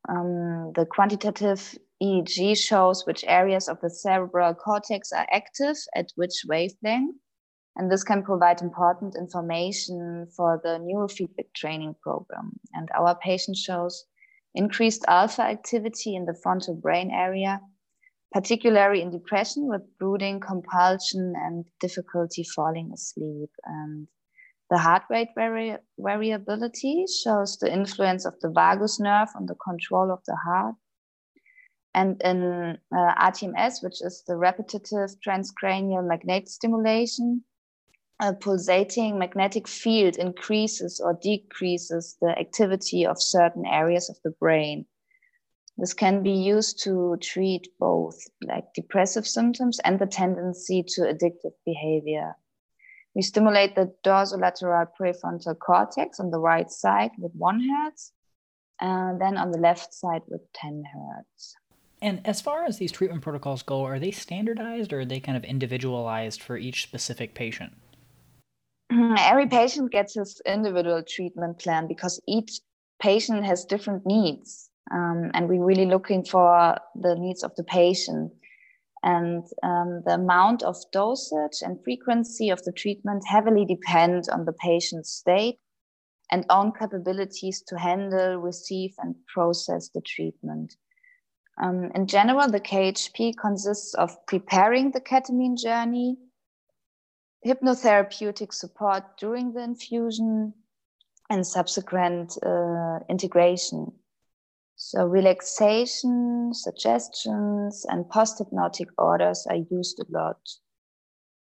Um, 0.08 0.72
the 0.76 0.86
quantitative 0.86 1.78
EEG 2.02 2.58
shows 2.58 3.06
which 3.08 3.24
areas 3.28 3.68
of 3.68 3.82
the 3.82 3.90
cerebral 3.90 4.54
cortex 4.54 5.12
are 5.12 5.28
active 5.32 5.78
at 5.96 6.12
which 6.16 6.44
wavelength, 6.48 7.16
and 7.76 7.92
this 7.92 8.04
can 8.04 8.22
provide 8.22 8.62
important 8.62 9.16
information 9.16 10.28
for 10.36 10.62
the 10.64 10.80
neurofeedback 10.80 11.52
training 11.56 11.96
program. 12.02 12.52
And 12.74 12.88
our 12.96 13.16
patient 13.16 13.58
shows 13.58 14.06
increased 14.56 15.06
alpha 15.08 15.44
activity 15.44 16.16
in 16.16 16.26
the 16.26 16.34
frontal 16.42 16.76
brain 16.76 17.12
area, 17.12 17.62
particularly 18.32 19.02
in 19.02 19.12
depression 19.12 19.68
with 19.68 19.82
brooding, 20.00 20.40
compulsion, 20.40 21.34
and 21.36 21.66
difficulty 21.80 22.44
falling 22.44 22.92
asleep. 22.94 23.50
And 23.66 24.08
the 24.70 24.78
heart 24.78 25.04
rate 25.10 25.30
vari- 25.36 25.78
variability 26.00 27.06
shows 27.24 27.58
the 27.58 27.72
influence 27.72 28.26
of 28.26 28.40
the 28.42 28.50
vagus 28.50 29.00
nerve 29.00 29.30
on 29.36 29.46
the 29.46 29.56
control 29.56 30.12
of 30.12 30.20
the 30.26 30.36
heart. 30.36 30.76
And 31.94 32.22
in 32.24 32.78
uh, 32.94 33.14
RTMS, 33.16 33.84
which 33.84 34.02
is 34.02 34.24
the 34.28 34.36
repetitive 34.36 35.12
transcranial 35.26 36.06
magnetic 36.06 36.50
stimulation, 36.50 37.44
a 38.20 38.34
pulsating 38.34 39.20
magnetic 39.20 39.68
field 39.68 40.16
increases 40.16 41.02
or 41.04 41.18
decreases 41.22 42.18
the 42.22 42.38
activity 42.40 43.06
of 43.06 43.22
certain 43.22 43.66
areas 43.66 44.10
of 44.10 44.18
the 44.24 44.32
brain. 44.32 44.86
This 45.78 45.94
can 45.94 46.24
be 46.24 46.32
used 46.32 46.82
to 46.84 47.18
treat 47.22 47.68
both 47.80 48.18
like 48.42 48.74
depressive 48.74 49.28
symptoms 49.28 49.80
and 49.84 50.00
the 50.00 50.06
tendency 50.06 50.84
to 50.88 51.02
addictive 51.02 51.52
behavior. 51.66 52.36
We 53.14 53.22
stimulate 53.22 53.76
the 53.76 53.94
dorsolateral 54.06 54.88
prefrontal 55.00 55.60
cortex 55.60 56.20
on 56.20 56.32
the 56.32 56.40
right 56.40 56.70
side 56.72 57.12
with 57.18 57.34
one 57.34 57.62
hertz, 57.62 58.14
and 58.80 59.20
then 59.20 59.38
on 59.38 59.52
the 59.52 59.58
left 59.58 59.94
side 59.94 60.22
with 60.28 60.42
10 60.54 60.84
hertz. 60.94 61.56
And 62.02 62.22
as 62.26 62.42
far 62.42 62.66
as 62.66 62.78
these 62.78 62.92
treatment 62.92 63.22
protocols 63.22 63.64
go, 63.64 63.84
are 63.84 64.00
they 64.00 64.12
standardized 64.12 64.94
or 64.94 65.02
are 65.02 65.06
they 65.06 65.20
kind 65.20 65.38
of 65.38 65.44
individualized 65.44 66.42
for 66.42 66.58
each 66.58 66.84
specific 66.84 67.34
patient? 67.34 67.74
Every 68.92 69.48
patient 69.48 69.92
gets 69.92 70.16
his 70.16 70.42
individual 70.46 71.04
treatment 71.04 71.60
plan 71.60 71.88
because 71.88 72.22
each 72.28 72.60
patient 73.02 73.46
has 73.46 73.66
different 73.66 74.06
needs. 74.06 74.70
Um, 74.92 75.32
and 75.34 75.50
we're 75.50 75.66
really 75.66 75.88
looking 75.88 76.24
for 76.24 76.78
the 76.96 77.16
needs 77.16 77.44
of 77.44 77.56
the 77.56 77.64
patient. 77.64 78.32
And 79.04 79.44
um, 79.64 80.02
the 80.06 80.16
amount 80.16 80.64
of 80.64 80.78
dosage 80.92 81.62
and 81.62 81.84
frequency 81.84 82.50
of 82.50 82.64
the 82.64 82.72
treatment 82.72 83.24
heavily 83.28 83.66
depend 83.66 84.26
on 84.32 84.46
the 84.46 84.54
patient's 84.54 85.12
state 85.12 85.60
and 86.32 86.46
own 86.50 86.72
capabilities 86.72 87.64
to 87.68 87.78
handle, 87.78 88.38
receive, 88.38 88.96
and 89.00 89.16
process 89.28 89.90
the 89.90 90.02
treatment. 90.02 90.76
Um, 91.62 91.92
in 91.96 92.08
general, 92.08 92.50
the 92.50 92.60
KHP 92.60 93.38
consists 93.38 93.94
of 93.94 94.26
preparing 94.26 94.92
the 94.92 95.02
ketamine 95.02 95.58
journey, 95.58 96.18
hypnotherapeutic 97.46 98.54
support 98.54 99.04
during 99.18 99.54
the 99.54 99.62
infusion, 99.62 100.54
and 101.30 101.46
subsequent 101.46 102.38
uh, 102.46 103.00
integration. 103.10 103.92
So, 104.76 105.06
relaxation, 105.06 106.54
suggestions, 106.54 107.86
and 107.88 108.10
post 108.10 108.40
hypnotic 108.40 108.90
orders 108.98 109.48
are 109.50 109.64
used 109.72 110.00
a 110.00 110.06
lot. 110.10 110.38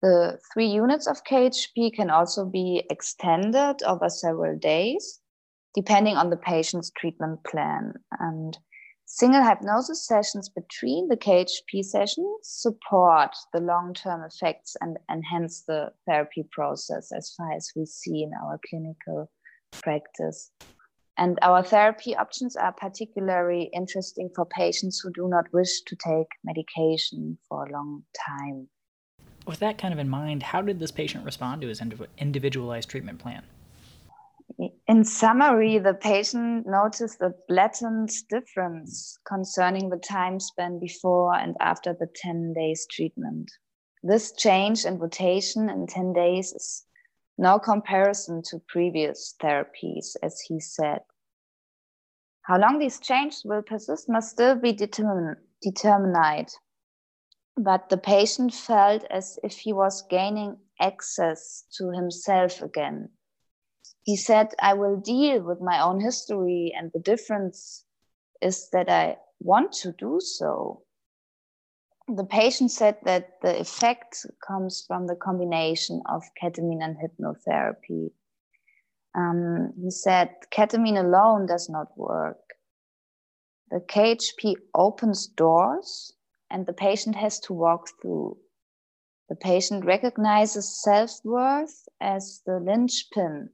The 0.02 0.40
three 0.54 0.68
units 0.68 1.08
of 1.08 1.24
KHP 1.24 1.94
can 1.94 2.10
also 2.10 2.46
be 2.46 2.84
extended 2.90 3.82
over 3.84 4.10
several 4.10 4.58
days, 4.60 5.22
depending 5.74 6.18
on 6.18 6.30
the 6.30 6.38
patient's 6.38 6.92
treatment 6.92 7.44
plan. 7.46 7.94
And 8.20 8.58
single 9.06 9.44
hypnosis 9.44 10.06
sessions 10.08 10.50
between 10.50 11.08
the 11.08 11.18
KHP 11.18 11.84
sessions 11.84 12.40
support 12.44 13.36
the 13.54 13.60
long 13.60 13.94
term 13.94 14.24
effects 14.24 14.76
and 14.82 14.98
enhance 15.12 15.62
the 15.62 15.92
therapy 16.08 16.46
process 16.52 17.12
as 17.12 17.34
far 17.36 17.52
as 17.52 17.72
we 17.76 17.86
see 17.86 18.24
in 18.24 18.32
our 18.34 18.60
clinical 18.70 19.30
practice. 19.72 20.52
And 21.18 21.38
our 21.44 21.62
therapy 21.64 22.16
options 22.16 22.56
are 22.56 22.72
particularly 22.72 23.70
interesting 23.74 24.30
for 24.36 24.46
patients 24.46 25.00
who 25.00 25.12
do 25.12 25.28
not 25.28 25.46
wish 25.54 25.82
to 25.82 25.96
take 25.96 26.28
medication 26.44 27.38
for 27.48 27.66
a 27.66 27.72
long 27.72 28.04
time. 28.28 28.68
With 29.46 29.60
that 29.60 29.78
kind 29.78 29.94
of 29.94 30.00
in 30.00 30.10
mind, 30.10 30.42
how 30.42 30.62
did 30.62 30.80
this 30.80 30.92
patient 30.92 31.26
respond 31.26 31.62
to 31.62 31.68
his 31.68 31.82
individualized 32.18 32.90
treatment 32.90 33.20
plan? 33.20 33.44
In 34.88 35.04
summary, 35.04 35.78
the 35.78 35.94
patient 35.94 36.68
noticed 36.68 37.22
a 37.22 37.34
blatant 37.48 38.12
difference 38.30 39.18
concerning 39.26 39.90
the 39.90 39.98
time 39.98 40.40
spent 40.40 40.82
before 40.82 41.34
and 41.36 41.56
after 41.60 41.94
the 41.94 42.08
10 42.16 42.54
days 42.54 42.86
treatment. 42.90 43.52
This 44.04 44.34
change 44.34 44.86
in 44.86 45.00
rotation 45.00 45.70
in 45.70 45.88
10 45.88 46.14
days 46.14 46.52
is 46.54 46.86
no 47.38 47.58
comparison 47.58 48.42
to 48.44 48.60
previous 48.68 49.36
therapies, 49.42 50.16
as 50.22 50.40
he 50.42 50.60
said. 50.60 51.02
How 52.42 52.60
long 52.60 52.80
these 52.80 53.00
changes 53.00 53.44
will 53.46 53.62
persist 53.62 54.10
must 54.10 54.32
still 54.32 54.56
be 54.56 54.74
determined, 54.74 55.38
determined 55.62 56.50
but 57.56 57.90
the 57.90 57.98
patient 57.98 58.54
felt 58.54 59.04
as 59.10 59.40
if 59.44 59.58
he 59.58 59.74
was 59.74 60.02
gaining 60.10 60.58
access 60.80 61.64
to 61.78 61.92
himself 61.92 62.62
again. 62.62 63.10
He 64.04 64.18
said, 64.18 64.54
I 64.60 64.74
will 64.74 64.98
deal 64.98 65.42
with 65.42 65.62
my 65.62 65.82
own 65.82 66.02
history, 66.02 66.74
and 66.78 66.92
the 66.92 67.00
difference 67.00 67.86
is 68.42 68.70
that 68.72 68.90
I 68.90 69.18
want 69.40 69.72
to 69.84 69.94
do 69.94 70.20
so. 70.20 70.84
The 72.10 72.26
patient 72.26 72.72
said 72.72 72.98
that 73.04 73.42
the 73.42 73.58
effect 73.60 74.26
comes 74.46 74.84
from 74.86 75.08
the 75.08 75.16
combination 75.16 76.02
of 76.06 76.24
ketamine 76.42 76.84
and 76.84 76.98
hypnotherapy. 76.98 78.12
Um, 79.16 79.74
he 79.82 79.90
said, 79.90 80.36
ketamine 80.52 81.00
alone 81.00 81.46
does 81.46 81.70
not 81.70 81.98
work. 81.98 82.42
The 83.72 83.80
KHP 83.80 84.56
opens 84.76 85.28
doors 85.28 86.14
and 86.52 86.66
the 86.66 86.74
patient 86.74 87.16
has 87.16 87.40
to 87.42 87.54
walk 87.54 87.88
through. 88.02 88.38
The 89.30 89.36
patient 89.36 89.86
recognizes 89.86 90.82
self 90.84 91.12
worth 91.24 91.88
as 92.02 92.42
the 92.46 92.60
linchpin, 92.60 93.50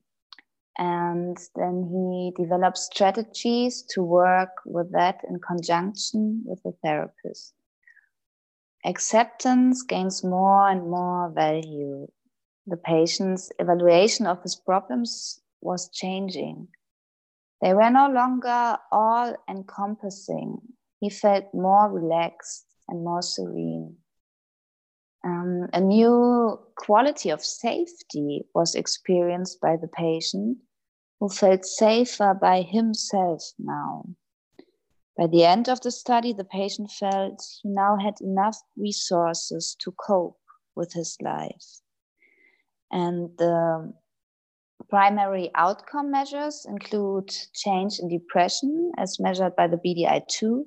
and 0.79 1.37
then 1.55 1.83
he 1.91 2.31
develops 2.41 2.85
strategies 2.85 3.81
to 3.89 4.01
work 4.01 4.61
with 4.65 4.89
that 4.93 5.19
in 5.29 5.37
conjunction 5.39 6.41
with 6.45 6.63
the 6.63 6.71
therapist. 6.81 7.53
Acceptance 8.85 9.83
gains 9.83 10.23
more 10.23 10.69
and 10.69 10.89
more 10.89 11.29
value. 11.35 12.07
The 12.65 12.77
patient's 12.77 13.51
evaluation 13.59 14.25
of 14.25 14.41
his 14.41 14.55
problems 14.55 15.41
was 15.59 15.89
changing. 15.89 16.69
They 17.61 17.73
were 17.73 17.89
no 17.89 18.07
longer 18.09 18.77
all 18.89 19.35
encompassing. 19.49 20.59
He 21.01 21.09
felt 21.09 21.53
more 21.53 21.91
relaxed 21.91 22.67
and 22.87 23.03
more 23.03 23.21
serene. 23.21 23.97
Um, 25.25 25.67
a 25.73 25.81
new 25.81 26.57
quality 26.77 27.31
of 27.31 27.43
safety 27.43 28.45
was 28.55 28.75
experienced 28.75 29.59
by 29.59 29.75
the 29.75 29.89
patient 29.89 30.59
who 31.19 31.29
felt 31.29 31.65
safer 31.65 32.33
by 32.33 32.61
himself 32.61 33.43
now. 33.57 34.05
By 35.17 35.27
the 35.27 35.43
end 35.43 35.67
of 35.67 35.81
the 35.81 35.91
study, 35.91 36.31
the 36.31 36.45
patient 36.45 36.91
felt 36.91 37.43
he 37.61 37.69
now 37.69 37.97
had 37.97 38.21
enough 38.21 38.57
resources 38.77 39.75
to 39.79 39.91
cope 39.91 40.39
with 40.75 40.93
his 40.93 41.17
life. 41.21 41.81
And 42.91 43.29
the 43.37 43.93
primary 44.89 45.51
outcome 45.55 46.09
measures 46.09 46.65
include 46.67 47.29
change 47.53 47.99
in 47.99 48.07
depression 48.07 48.91
as 48.97 49.19
measured 49.19 49.55
by 49.55 49.67
the 49.67 49.77
BDI 49.77 50.25
2 50.27 50.65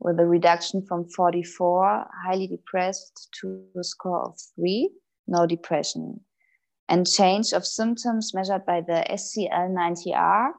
with 0.00 0.20
a 0.20 0.26
reduction 0.26 0.84
from 0.86 1.08
44, 1.08 2.06
highly 2.24 2.46
depressed, 2.46 3.28
to 3.40 3.64
a 3.78 3.84
score 3.84 4.22
of 4.22 4.38
three, 4.54 4.90
no 5.26 5.46
depression. 5.46 6.20
And 6.88 7.06
change 7.06 7.52
of 7.52 7.66
symptoms 7.66 8.32
measured 8.34 8.66
by 8.66 8.82
the 8.82 9.04
SCL90R 9.10 10.50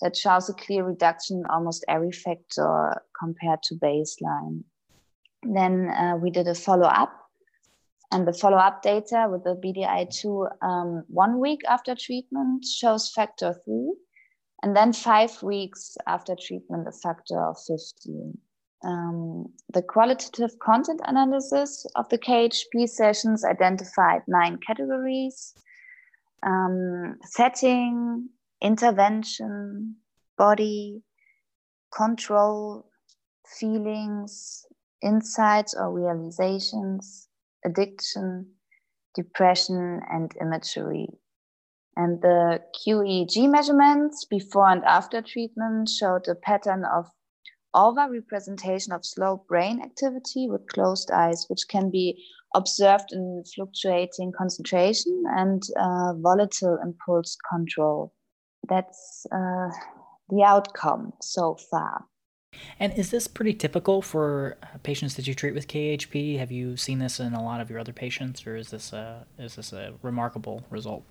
that 0.00 0.16
shows 0.16 0.48
a 0.48 0.54
clear 0.54 0.84
reduction 0.84 1.38
in 1.38 1.46
almost 1.46 1.84
every 1.88 2.12
factor 2.12 3.02
compared 3.18 3.62
to 3.64 3.76
baseline. 3.76 4.64
Then 5.42 5.88
uh, 5.90 6.16
we 6.16 6.30
did 6.30 6.48
a 6.48 6.54
follow 6.54 6.88
up, 6.88 7.12
and 8.10 8.26
the 8.26 8.32
follow 8.32 8.56
up 8.56 8.82
data 8.82 9.28
with 9.30 9.44
the 9.44 9.54
BDI2 9.54 10.48
um, 10.62 11.04
one 11.08 11.38
week 11.38 11.60
after 11.68 11.94
treatment 11.94 12.64
shows 12.64 13.10
factor 13.10 13.54
three, 13.64 13.94
and 14.62 14.76
then 14.76 14.92
five 14.92 15.40
weeks 15.42 15.96
after 16.08 16.34
treatment, 16.34 16.88
a 16.88 16.92
factor 16.92 17.40
of 17.40 17.56
15 17.68 18.36
um, 18.84 19.46
the 19.72 19.82
qualitative 19.82 20.58
content 20.60 21.00
analysis 21.04 21.84
of 21.96 22.08
the 22.10 22.18
KHP 22.18 22.88
sessions 22.88 23.44
identified 23.44 24.22
nine 24.28 24.58
categories 24.64 25.54
um, 26.42 27.18
setting, 27.22 28.28
intervention, 28.62 29.96
body, 30.36 31.02
control, 31.96 32.90
feelings, 33.58 34.66
insights 35.02 35.74
or 35.74 35.92
realizations, 35.92 37.28
addiction, 37.64 38.46
depression, 39.14 40.00
and 40.10 40.32
imagery. 40.40 41.08
And 41.96 42.22
the 42.22 42.60
QEEG 42.76 43.50
measurements 43.50 44.24
before 44.24 44.68
and 44.68 44.84
after 44.84 45.20
treatment 45.20 45.88
showed 45.88 46.28
a 46.28 46.34
pattern 46.34 46.84
of 46.84 47.06
overrepresentation 47.74 48.94
of 48.94 49.04
slow 49.04 49.44
brain 49.48 49.82
activity 49.82 50.48
with 50.48 50.66
closed 50.68 51.10
eyes, 51.10 51.46
which 51.48 51.66
can 51.68 51.90
be 51.90 52.22
observed 52.54 53.12
in 53.12 53.42
fluctuating 53.54 54.32
concentration 54.36 55.22
and 55.36 55.62
uh, 55.78 56.14
volatile 56.14 56.78
impulse 56.82 57.36
control. 57.50 58.12
That's 58.68 59.26
uh, 59.32 59.68
the 60.28 60.42
outcome 60.44 61.12
so 61.20 61.56
far. 61.70 62.04
And 62.80 62.92
is 62.94 63.10
this 63.10 63.28
pretty 63.28 63.54
typical 63.54 64.02
for 64.02 64.56
uh, 64.62 64.78
patients 64.82 65.14
that 65.14 65.26
you 65.26 65.34
treat 65.34 65.54
with 65.54 65.68
KHP? 65.68 66.38
Have 66.38 66.50
you 66.50 66.76
seen 66.76 66.98
this 66.98 67.20
in 67.20 67.34
a 67.34 67.42
lot 67.42 67.60
of 67.60 67.70
your 67.70 67.78
other 67.78 67.92
patients, 67.92 68.46
or 68.46 68.56
is 68.56 68.70
this 68.70 68.92
a 68.92 69.26
is 69.38 69.56
this 69.56 69.72
a 69.72 69.92
remarkable 70.02 70.64
result? 70.70 71.04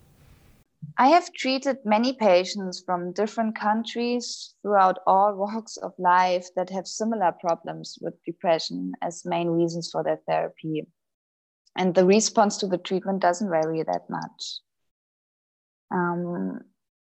I 0.97 1.09
have 1.09 1.31
treated 1.33 1.77
many 1.85 2.13
patients 2.13 2.81
from 2.85 3.13
different 3.13 3.55
countries 3.55 4.55
throughout 4.61 4.99
all 5.05 5.35
walks 5.35 5.77
of 5.77 5.93
life 5.99 6.47
that 6.55 6.69
have 6.71 6.87
similar 6.87 7.31
problems 7.39 7.97
with 8.01 8.23
depression 8.25 8.93
as 9.01 9.25
main 9.25 9.49
reasons 9.49 9.89
for 9.91 10.03
their 10.03 10.19
therapy. 10.27 10.87
And 11.75 11.93
the 11.93 12.05
response 12.05 12.57
to 12.57 12.67
the 12.67 12.79
treatment 12.79 13.21
doesn't 13.21 13.49
vary 13.49 13.83
that 13.83 14.09
much. 14.09 14.59
Um, 15.91 16.61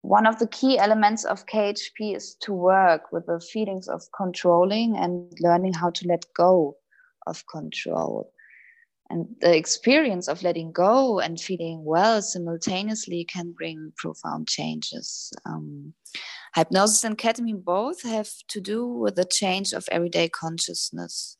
one 0.01 0.25
of 0.25 0.39
the 0.39 0.47
key 0.47 0.77
elements 0.77 1.23
of 1.23 1.45
KHP 1.45 2.15
is 2.15 2.35
to 2.41 2.53
work 2.53 3.11
with 3.11 3.25
the 3.25 3.39
feelings 3.39 3.87
of 3.87 4.03
controlling 4.15 4.95
and 4.97 5.31
learning 5.39 5.73
how 5.73 5.89
to 5.91 6.07
let 6.07 6.25
go 6.35 6.77
of 7.25 7.43
control. 7.47 8.31
And 9.09 9.27
the 9.39 9.55
experience 9.55 10.27
of 10.27 10.41
letting 10.41 10.71
go 10.71 11.19
and 11.19 11.39
feeling 11.39 11.83
well 11.83 12.21
simultaneously 12.21 13.23
can 13.23 13.51
bring 13.51 13.93
profound 13.97 14.47
changes. 14.47 15.31
Um, 15.45 15.93
hypnosis 16.55 17.03
and 17.03 17.17
ketamine 17.17 17.63
both 17.63 18.01
have 18.03 18.29
to 18.47 18.61
do 18.61 18.87
with 18.87 19.15
the 19.15 19.25
change 19.25 19.73
of 19.73 19.87
everyday 19.91 20.29
consciousness. 20.29 21.37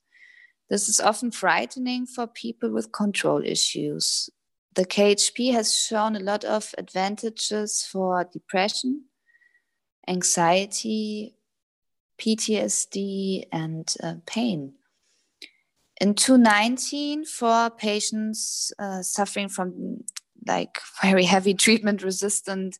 This 0.69 0.89
is 0.89 0.99
often 0.99 1.31
frightening 1.31 2.05
for 2.05 2.27
people 2.27 2.71
with 2.71 2.91
control 2.91 3.43
issues. 3.43 4.29
The 4.75 4.85
KHP 4.85 5.53
has 5.53 5.73
shown 5.73 6.15
a 6.15 6.19
lot 6.19 6.43
of 6.43 6.73
advantages 6.77 7.87
for 7.89 8.27
depression, 8.31 9.05
anxiety, 10.07 11.35
PTSD, 12.19 13.45
and 13.51 13.93
uh, 14.03 14.15
pain. 14.25 14.73
In 16.01 16.13
2019, 16.13 17.25
for 17.25 17.69
patients 17.69 18.71
uh, 18.79 19.01
suffering 19.01 19.47
from 19.49 20.03
like 20.45 20.79
very 21.01 21.23
heavy 21.23 21.53
treatment 21.53 22.03
resistant 22.03 22.77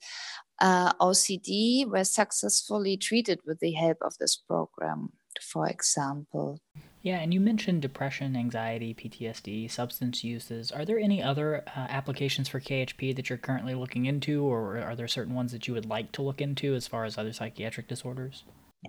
uh, 0.59 0.93
OCD 0.93 1.85
were 1.87 2.03
successfully 2.03 2.97
treated 2.97 3.39
with 3.45 3.59
the 3.59 3.73
help 3.73 3.97
of 4.01 4.17
this 4.19 4.37
program, 4.37 5.09
for 5.41 5.67
example. 5.67 6.59
Yeah, 7.01 7.19
and 7.19 7.33
you 7.33 7.39
mentioned 7.39 7.83
depression, 7.83 8.35
anxiety, 8.35 8.93
PTSD, 8.93 9.69
substance 9.69 10.23
uses. 10.23 10.71
Are 10.71 10.85
there 10.85 10.97
any 10.97 11.21
other 11.21 11.63
uh, 11.67 11.81
applications 11.89 12.49
for 12.49 12.59
KHP 12.59 13.15
that 13.15 13.29
you're 13.29 13.37
currently 13.37 13.75
looking 13.75 14.07
into, 14.07 14.43
or 14.43 14.79
are 14.79 14.95
there 14.95 15.07
certain 15.07 15.35
ones 15.35 15.51
that 15.51 15.67
you 15.67 15.73
would 15.75 15.85
like 15.85 16.11
to 16.13 16.23
look 16.23 16.41
into 16.41 16.73
as 16.73 16.87
far 16.87 17.05
as 17.05 17.17
other 17.17 17.31
psychiatric 17.31 17.87
disorders? 17.87 18.43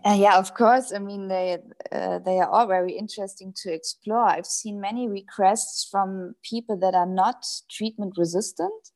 Uh, 0.05 0.17
yeah, 0.19 0.39
of 0.39 0.55
course. 0.55 0.93
I 0.93 0.99
mean, 0.99 1.29
they 1.29 1.59
uh, 1.91 2.19
they 2.19 2.39
are 2.39 2.49
all 2.49 2.67
very 2.67 2.93
interesting 2.93 3.53
to 3.63 3.73
explore. 3.73 4.29
I've 4.29 4.47
seen 4.47 4.81
many 4.81 5.09
requests 5.09 5.89
from 5.91 6.35
people 6.43 6.77
that 6.79 6.95
are 6.95 7.07
not 7.07 7.45
treatment 7.71 8.15
resistant, 8.19 8.91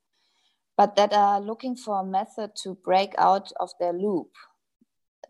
but 0.76 0.96
that 0.96 1.12
are 1.12 1.40
looking 1.40 1.74
for 1.76 2.00
a 2.00 2.04
method 2.04 2.50
to 2.64 2.74
break 2.84 3.14
out 3.16 3.50
of 3.60 3.70
their 3.80 3.92
loop. 3.94 4.28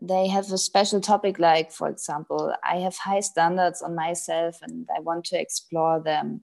They 0.01 0.27
have 0.27 0.51
a 0.51 0.57
special 0.57 0.99
topic, 0.99 1.39
like, 1.39 1.71
for 1.71 1.87
example, 1.87 2.53
I 2.63 2.77
have 2.77 2.97
high 2.97 3.19
standards 3.21 3.81
on 3.81 3.95
myself 3.95 4.57
and 4.61 4.87
I 4.95 4.99
want 4.99 5.25
to 5.25 5.39
explore 5.39 6.01
them, 6.01 6.41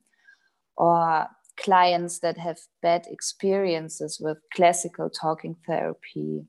or 0.77 1.27
clients 1.57 2.21
that 2.21 2.39
have 2.39 2.59
bad 2.83 3.07
experiences 3.11 4.21
with 4.21 4.39
classical 4.55 5.11
talking 5.11 5.57
therapy. 5.67 6.47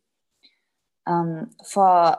Um, 1.08 1.49
for 1.67 2.17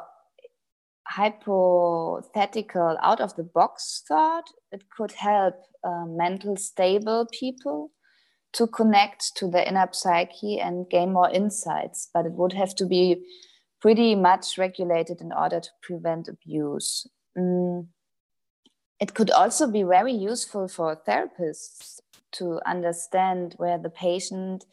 hypothetical 1.11 2.97
out 3.03 3.21
of 3.21 3.35
the 3.35 3.43
box 3.43 4.05
thought 4.07 4.49
it 4.71 4.85
could 4.97 5.13
help 5.13 5.55
uh, 5.83 6.05
mental 6.07 6.57
stable 6.57 7.27
people 7.33 7.91
to 8.53 8.67
connect 8.69 9.37
to 9.37 9.49
the 9.49 9.67
inner 9.67 9.89
psyche 9.93 10.61
and 10.61 10.89
gain 10.89 11.13
more 11.13 11.29
insights 11.31 12.09
but 12.15 12.27
it 12.27 12.33
would 12.33 12.53
have 12.53 12.75
to 12.77 12.87
be 12.87 13.25
pretty 13.81 14.15
much 14.15 14.57
regulated 14.57 15.21
in 15.21 15.33
order 15.33 15.59
to 15.59 15.71
prevent 15.83 16.29
abuse 16.29 17.07
mm. 17.37 17.85
it 19.01 19.13
could 19.15 19.31
also 19.31 19.67
be 19.67 19.83
very 19.83 20.13
useful 20.13 20.69
for 20.69 20.97
therapists 21.09 21.99
to 22.31 22.61
understand 22.65 23.55
where 23.57 23.79
the 23.79 23.91
patient 23.91 24.65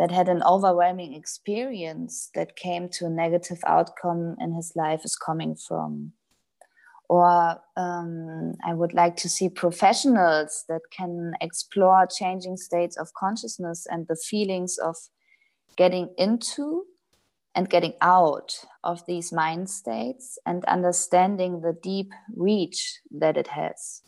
that 0.00 0.10
had 0.10 0.30
an 0.30 0.42
overwhelming 0.44 1.12
experience 1.12 2.30
that 2.34 2.56
came 2.56 2.88
to 2.88 3.04
a 3.04 3.10
negative 3.10 3.58
outcome 3.66 4.34
in 4.40 4.54
his 4.54 4.72
life 4.74 5.04
is 5.04 5.14
coming 5.14 5.54
from. 5.54 6.12
Or 7.10 7.60
um, 7.76 8.54
I 8.64 8.72
would 8.72 8.94
like 8.94 9.16
to 9.16 9.28
see 9.28 9.50
professionals 9.50 10.64
that 10.70 10.80
can 10.90 11.34
explore 11.42 12.06
changing 12.06 12.56
states 12.56 12.96
of 12.96 13.12
consciousness 13.12 13.86
and 13.90 14.06
the 14.08 14.16
feelings 14.16 14.78
of 14.78 14.96
getting 15.76 16.08
into 16.16 16.86
and 17.54 17.68
getting 17.68 17.92
out 18.00 18.54
of 18.82 19.04
these 19.04 19.32
mind 19.32 19.68
states 19.68 20.38
and 20.46 20.64
understanding 20.64 21.60
the 21.60 21.76
deep 21.82 22.10
reach 22.34 23.00
that 23.10 23.36
it 23.36 23.48
has 23.48 24.00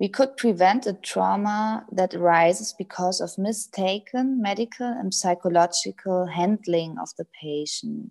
we 0.00 0.08
could 0.08 0.36
prevent 0.36 0.86
a 0.86 0.92
trauma 0.92 1.86
that 1.92 2.14
arises 2.14 2.74
because 2.76 3.20
of 3.20 3.38
mistaken 3.38 4.40
medical 4.42 4.86
and 4.86 5.14
psychological 5.14 6.26
handling 6.26 6.96
of 7.00 7.10
the 7.16 7.26
patient. 7.40 8.10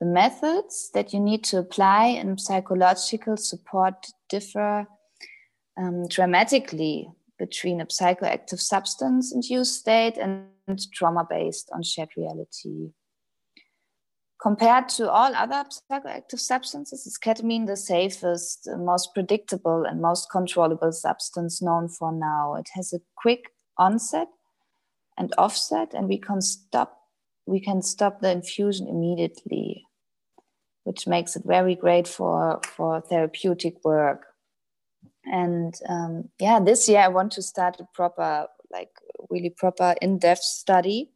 The 0.00 0.06
methods 0.06 0.90
that 0.94 1.12
you 1.12 1.20
need 1.20 1.44
to 1.44 1.58
apply 1.58 2.06
in 2.06 2.38
psychological 2.38 3.36
support 3.36 4.06
differ 4.28 4.86
um, 5.76 6.06
dramatically 6.08 7.08
between 7.38 7.80
a 7.80 7.86
psychoactive 7.86 8.60
substance 8.60 9.32
induced 9.34 9.80
state 9.80 10.18
and 10.18 10.46
trauma 10.92 11.26
based 11.28 11.70
on 11.74 11.82
shared 11.82 12.10
reality. 12.16 12.90
Compared 14.44 14.90
to 14.90 15.10
all 15.10 15.34
other 15.34 15.64
psychoactive 15.90 16.38
substances, 16.38 17.06
is 17.06 17.16
ketamine 17.16 17.66
the 17.66 17.78
safest, 17.78 18.68
most 18.76 19.14
predictable, 19.14 19.86
and 19.86 20.02
most 20.02 20.30
controllable 20.30 20.92
substance 20.92 21.62
known 21.62 21.88
for 21.88 22.12
now. 22.12 22.54
It 22.54 22.68
has 22.74 22.92
a 22.92 23.00
quick 23.16 23.52
onset 23.78 24.28
and 25.16 25.32
offset, 25.38 25.94
and 25.94 26.08
we 26.08 26.18
can 26.18 26.42
stop 26.42 27.00
we 27.46 27.58
can 27.58 27.80
stop 27.80 28.20
the 28.20 28.32
infusion 28.32 28.86
immediately, 28.86 29.86
which 30.82 31.06
makes 31.06 31.36
it 31.36 31.44
very 31.46 31.74
great 31.74 32.06
for 32.06 32.60
for 32.66 33.00
therapeutic 33.00 33.82
work. 33.82 34.26
And 35.24 35.74
um, 35.88 36.28
yeah, 36.38 36.60
this 36.60 36.86
year 36.86 37.00
I 37.00 37.08
want 37.08 37.32
to 37.32 37.42
start 37.42 37.80
a 37.80 37.88
proper, 37.94 38.48
like 38.70 38.90
really 39.30 39.54
proper 39.56 39.94
in-depth 40.02 40.42
study 40.42 41.13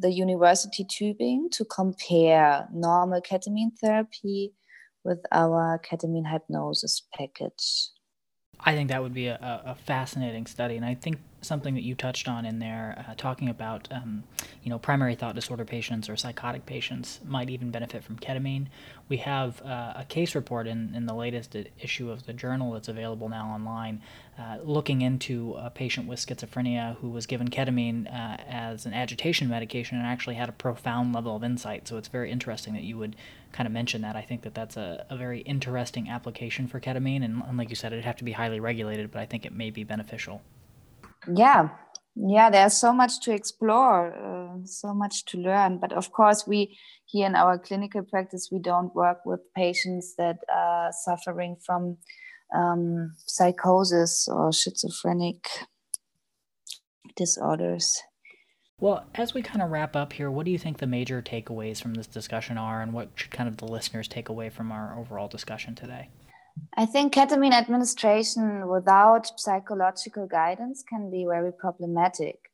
the 0.00 0.12
University 0.12 0.84
Tübingen 0.84 1.50
to 1.52 1.64
compare 1.64 2.68
normal 2.72 3.20
ketamine 3.20 3.72
therapy 3.80 4.52
with 5.04 5.20
our 5.32 5.80
ketamine 5.84 6.30
hypnosis 6.30 7.02
package. 7.14 7.90
I 8.60 8.74
think 8.74 8.88
that 8.88 9.02
would 9.02 9.12
be 9.12 9.26
a, 9.26 9.62
a, 9.66 9.74
fascinating 9.74 10.46
study, 10.46 10.76
and 10.76 10.86
I 10.86 10.94
think 10.94 11.18
something 11.42 11.74
that 11.74 11.82
you 11.82 11.94
touched 11.94 12.28
on 12.28 12.46
in 12.46 12.60
there, 12.60 13.04
uh, 13.06 13.14
talking 13.14 13.48
about 13.50 13.88
um, 13.90 14.24
you 14.62 14.70
know 14.70 14.78
primary 14.78 15.14
thought 15.14 15.34
disorder 15.34 15.64
patients 15.66 16.08
or 16.08 16.16
psychotic 16.16 16.64
patients 16.64 17.20
might 17.26 17.50
even 17.50 17.70
benefit 17.70 18.02
from 18.02 18.16
ketamine. 18.18 18.68
We 19.08 19.18
have 19.18 19.60
uh, 19.62 19.94
a 19.96 20.06
case 20.08 20.34
report 20.34 20.66
in, 20.66 20.94
in 20.94 21.04
the 21.04 21.14
latest 21.14 21.54
issue 21.78 22.10
of 22.10 22.24
the 22.24 22.32
journal 22.32 22.72
that's 22.72 22.88
available 22.88 23.28
now 23.28 23.48
online, 23.48 24.00
uh, 24.38 24.58
looking 24.62 25.02
into 25.02 25.54
a 25.58 25.70
patient 25.70 26.08
with 26.08 26.18
schizophrenia 26.18 26.96
who 26.96 27.08
was 27.08 27.26
given 27.26 27.48
ketamine 27.48 28.06
uh, 28.06 28.36
as 28.48 28.86
an 28.86 28.92
agitation 28.92 29.48
medication 29.48 29.96
and 29.96 30.06
actually 30.06 30.34
had 30.34 30.48
a 30.48 30.52
profound 30.52 31.14
level 31.14 31.36
of 31.36 31.44
insight. 31.44 31.86
So 31.86 31.96
it's 31.96 32.08
very 32.08 32.30
interesting 32.30 32.74
that 32.74 32.82
you 32.82 32.98
would 32.98 33.16
kind 33.52 33.66
of 33.66 33.72
mention 33.72 34.02
that. 34.02 34.16
I 34.16 34.22
think 34.22 34.42
that 34.42 34.54
that's 34.54 34.76
a, 34.76 35.06
a 35.08 35.16
very 35.16 35.40
interesting 35.40 36.08
application 36.08 36.66
for 36.66 36.80
ketamine, 36.80 37.24
and, 37.24 37.42
and 37.46 37.56
like 37.56 37.70
you 37.70 37.76
said, 37.76 37.92
it'd 37.92 38.04
have 38.04 38.16
to 38.16 38.24
be 38.24 38.32
highly 38.32 38.60
regulated, 38.60 39.10
but 39.10 39.20
I 39.20 39.26
think 39.26 39.46
it 39.46 39.52
may 39.52 39.70
be 39.70 39.84
beneficial 39.84 40.42
yeah 41.32 41.68
yeah 42.14 42.50
there's 42.50 42.76
so 42.76 42.92
much 42.92 43.20
to 43.20 43.32
explore 43.32 44.12
uh, 44.14 44.64
so 44.64 44.94
much 44.94 45.24
to 45.24 45.38
learn 45.38 45.78
but 45.78 45.92
of 45.92 46.12
course 46.12 46.46
we 46.46 46.76
here 47.06 47.26
in 47.26 47.34
our 47.34 47.58
clinical 47.58 48.02
practice 48.02 48.48
we 48.52 48.58
don't 48.58 48.94
work 48.94 49.18
with 49.24 49.40
patients 49.54 50.14
that 50.16 50.38
are 50.52 50.90
suffering 51.04 51.56
from 51.64 51.96
um, 52.54 53.12
psychosis 53.26 54.28
or 54.28 54.52
schizophrenic 54.52 55.46
disorders 57.16 58.00
well, 58.80 59.04
as 59.14 59.32
we 59.32 59.42
kind 59.42 59.62
of 59.62 59.70
wrap 59.70 59.94
up 59.94 60.12
here, 60.12 60.30
what 60.30 60.44
do 60.44 60.50
you 60.50 60.58
think 60.58 60.78
the 60.78 60.86
major 60.86 61.22
takeaways 61.22 61.80
from 61.80 61.94
this 61.94 62.06
discussion 62.06 62.58
are, 62.58 62.82
and 62.82 62.92
what 62.92 63.08
should 63.14 63.30
kind 63.30 63.48
of 63.48 63.56
the 63.56 63.66
listeners 63.66 64.08
take 64.08 64.28
away 64.28 64.50
from 64.50 64.72
our 64.72 64.98
overall 64.98 65.28
discussion 65.28 65.74
today? 65.74 66.10
I 66.76 66.86
think 66.86 67.14
ketamine 67.14 67.52
administration 67.52 68.68
without 68.68 69.38
psychological 69.38 70.26
guidance 70.26 70.84
can 70.88 71.10
be 71.10 71.24
very 71.28 71.52
problematic. 71.52 72.50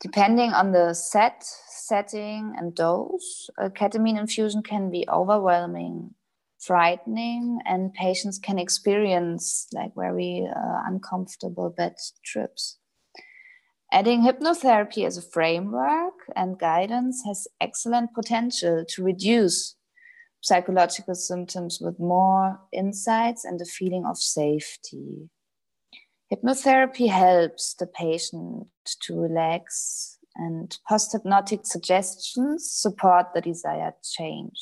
Depending 0.00 0.52
on 0.52 0.72
the 0.72 0.94
set, 0.94 1.44
setting, 1.68 2.54
and 2.56 2.74
dose, 2.74 3.50
a 3.58 3.70
ketamine 3.70 4.18
infusion 4.18 4.62
can 4.62 4.90
be 4.90 5.04
overwhelming 5.08 6.14
frightening, 6.66 7.58
and 7.64 7.92
patients 7.94 8.38
can 8.38 8.58
experience 8.58 9.66
like 9.72 9.92
very 9.96 10.48
uh, 10.48 10.82
uncomfortable 10.86 11.70
bed 11.70 11.96
trips. 12.24 12.78
Adding 13.92 14.22
hypnotherapy 14.22 15.04
as 15.04 15.18
a 15.18 15.22
framework 15.22 16.14
and 16.34 16.58
guidance 16.58 17.22
has 17.26 17.46
excellent 17.60 18.14
potential 18.14 18.84
to 18.88 19.02
reduce 19.02 19.76
psychological 20.40 21.14
symptoms 21.14 21.78
with 21.80 22.00
more 22.00 22.58
insights 22.72 23.44
and 23.44 23.60
a 23.60 23.66
feeling 23.66 24.06
of 24.06 24.16
safety. 24.16 25.28
Hypnotherapy 26.32 27.08
helps 27.10 27.74
the 27.74 27.86
patient 27.86 28.66
to 29.02 29.20
relax, 29.20 30.18
and 30.36 30.78
post 30.88 31.12
hypnotic 31.12 31.66
suggestions 31.66 32.70
support 32.70 33.26
the 33.34 33.42
desired 33.42 33.94
change. 34.02 34.58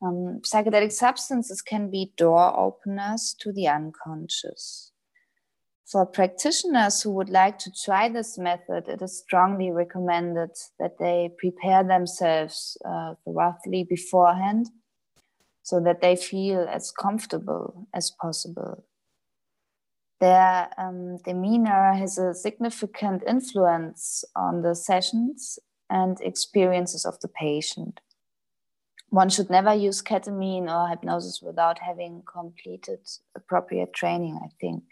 Um, 0.00 0.40
psychedelic 0.44 0.92
substances 0.92 1.60
can 1.60 1.90
be 1.90 2.12
door 2.16 2.56
openers 2.58 3.34
to 3.40 3.52
the 3.52 3.66
unconscious. 3.66 4.92
For 5.90 6.04
practitioners 6.04 7.00
who 7.00 7.12
would 7.12 7.30
like 7.30 7.58
to 7.60 7.72
try 7.72 8.08
this 8.08 8.36
method, 8.36 8.88
it 8.88 9.00
is 9.00 9.18
strongly 9.18 9.70
recommended 9.70 10.50
that 10.78 10.98
they 10.98 11.30
prepare 11.38 11.82
themselves 11.82 12.76
uh, 12.84 13.14
thoroughly 13.24 13.84
beforehand 13.88 14.68
so 15.62 15.80
that 15.80 16.02
they 16.02 16.14
feel 16.14 16.66
as 16.70 16.90
comfortable 16.90 17.88
as 17.94 18.10
possible. 18.10 18.84
Their 20.20 20.68
um, 20.76 21.18
demeanor 21.24 21.94
has 21.94 22.18
a 22.18 22.34
significant 22.34 23.22
influence 23.26 24.24
on 24.36 24.62
the 24.62 24.74
sessions 24.74 25.58
and 25.88 26.20
experiences 26.20 27.06
of 27.06 27.18
the 27.20 27.28
patient. 27.28 28.00
One 29.10 29.30
should 29.30 29.48
never 29.48 29.74
use 29.74 30.02
ketamine 30.02 30.68
or 30.68 30.88
hypnosis 30.88 31.40
without 31.40 31.78
having 31.78 32.22
completed 32.30 33.00
appropriate 33.34 33.92
training, 33.94 34.38
I 34.42 34.48
think 34.60 34.84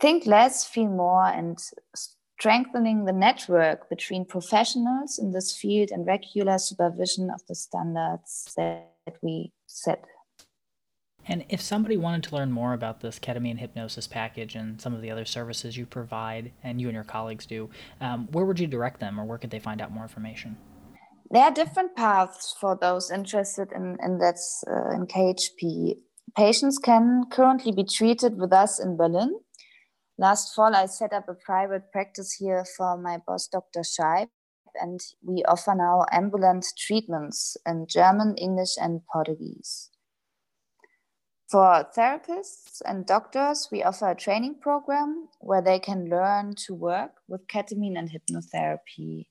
think 0.00 0.26
less, 0.26 0.64
feel 0.64 0.88
more, 0.88 1.26
and 1.26 1.58
strengthening 1.94 3.04
the 3.04 3.12
network 3.12 3.88
between 3.88 4.24
professionals 4.24 5.18
in 5.18 5.32
this 5.32 5.56
field 5.56 5.90
and 5.90 6.06
regular 6.06 6.58
supervision 6.58 7.30
of 7.30 7.40
the 7.48 7.54
standards 7.54 8.52
that 8.56 8.86
we 9.22 9.52
set. 9.66 10.04
And 11.26 11.44
if 11.50 11.60
somebody 11.60 11.98
wanted 11.98 12.22
to 12.24 12.36
learn 12.36 12.50
more 12.52 12.72
about 12.72 13.00
this 13.00 13.18
ketamine 13.18 13.58
hypnosis 13.58 14.06
package 14.06 14.54
and 14.54 14.80
some 14.80 14.94
of 14.94 15.02
the 15.02 15.10
other 15.10 15.26
services 15.26 15.76
you 15.76 15.84
provide 15.84 16.52
and 16.62 16.80
you 16.80 16.88
and 16.88 16.94
your 16.94 17.04
colleagues 17.04 17.44
do, 17.44 17.68
um, 18.00 18.28
where 18.32 18.46
would 18.46 18.58
you 18.58 18.66
direct 18.66 18.98
them 18.98 19.20
or 19.20 19.24
where 19.24 19.36
could 19.36 19.50
they 19.50 19.58
find 19.58 19.82
out 19.82 19.92
more 19.92 20.04
information? 20.04 20.56
There 21.30 21.42
are 21.42 21.50
different 21.50 21.94
paths 21.94 22.54
for 22.58 22.76
those 22.80 23.10
interested 23.10 23.72
in, 23.72 23.98
in 24.02 24.18
that 24.18 24.38
uh, 24.66 24.94
in 24.94 25.06
KHP. 25.06 25.98
Patients 26.36 26.78
can 26.78 27.24
currently 27.30 27.72
be 27.72 27.84
treated 27.84 28.38
with 28.38 28.52
us 28.52 28.78
in 28.78 28.96
Berlin 28.96 29.38
last 30.18 30.54
fall, 30.54 30.74
I 30.74 30.86
set 30.86 31.12
up 31.12 31.28
a 31.28 31.34
private 31.34 31.90
practice 31.92 32.34
here 32.34 32.64
for 32.76 32.98
my 32.98 33.18
boss, 33.26 33.46
Dr. 33.46 33.80
Scheib, 33.80 34.28
and 34.74 35.00
we 35.22 35.44
offer 35.44 35.74
now 35.74 36.04
ambulant 36.12 36.66
treatments 36.76 37.56
in 37.64 37.86
German, 37.88 38.36
English, 38.36 38.76
and 38.80 39.00
Portuguese. 39.10 39.90
For 41.50 41.86
therapists 41.96 42.82
and 42.84 43.06
doctors, 43.06 43.68
we 43.72 43.82
offer 43.82 44.10
a 44.10 44.14
training 44.14 44.56
program 44.60 45.28
where 45.40 45.62
they 45.62 45.78
can 45.78 46.10
learn 46.10 46.54
to 46.66 46.74
work 46.74 47.12
with 47.26 47.46
ketamine 47.46 47.96
and 47.96 48.10
hypnotherapy. 48.10 49.28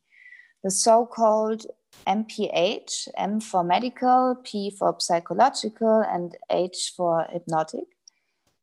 The 0.64 0.72
so 0.72 1.06
called 1.06 1.68
MPH, 2.06 3.08
M 3.18 3.40
for 3.40 3.64
medical, 3.64 4.36
P 4.44 4.70
for 4.70 4.96
psychological, 5.00 6.02
and 6.02 6.38
H 6.50 6.94
for 6.96 7.26
hypnotic 7.30 7.86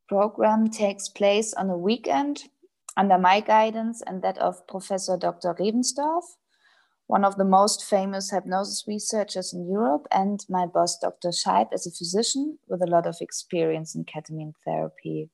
program 0.08 0.68
takes 0.68 1.08
place 1.08 1.54
on 1.54 1.70
a 1.70 1.78
weekend 1.78 2.44
under 2.96 3.18
my 3.18 3.40
guidance 3.40 4.02
and 4.06 4.22
that 4.22 4.38
of 4.38 4.66
Professor 4.66 5.16
Dr. 5.16 5.54
Revenstorf, 5.54 6.22
one 7.06 7.24
of 7.24 7.36
the 7.36 7.44
most 7.44 7.84
famous 7.84 8.30
hypnosis 8.30 8.84
researchers 8.86 9.52
in 9.52 9.68
Europe, 9.68 10.06
and 10.10 10.44
my 10.48 10.66
boss, 10.66 10.98
Dr. 10.98 11.28
Scheib, 11.28 11.68
as 11.72 11.86
a 11.86 11.90
physician 11.90 12.58
with 12.68 12.82
a 12.82 12.86
lot 12.86 13.06
of 13.06 13.16
experience 13.20 13.94
in 13.94 14.04
ketamine 14.04 14.54
therapy. 14.64 15.30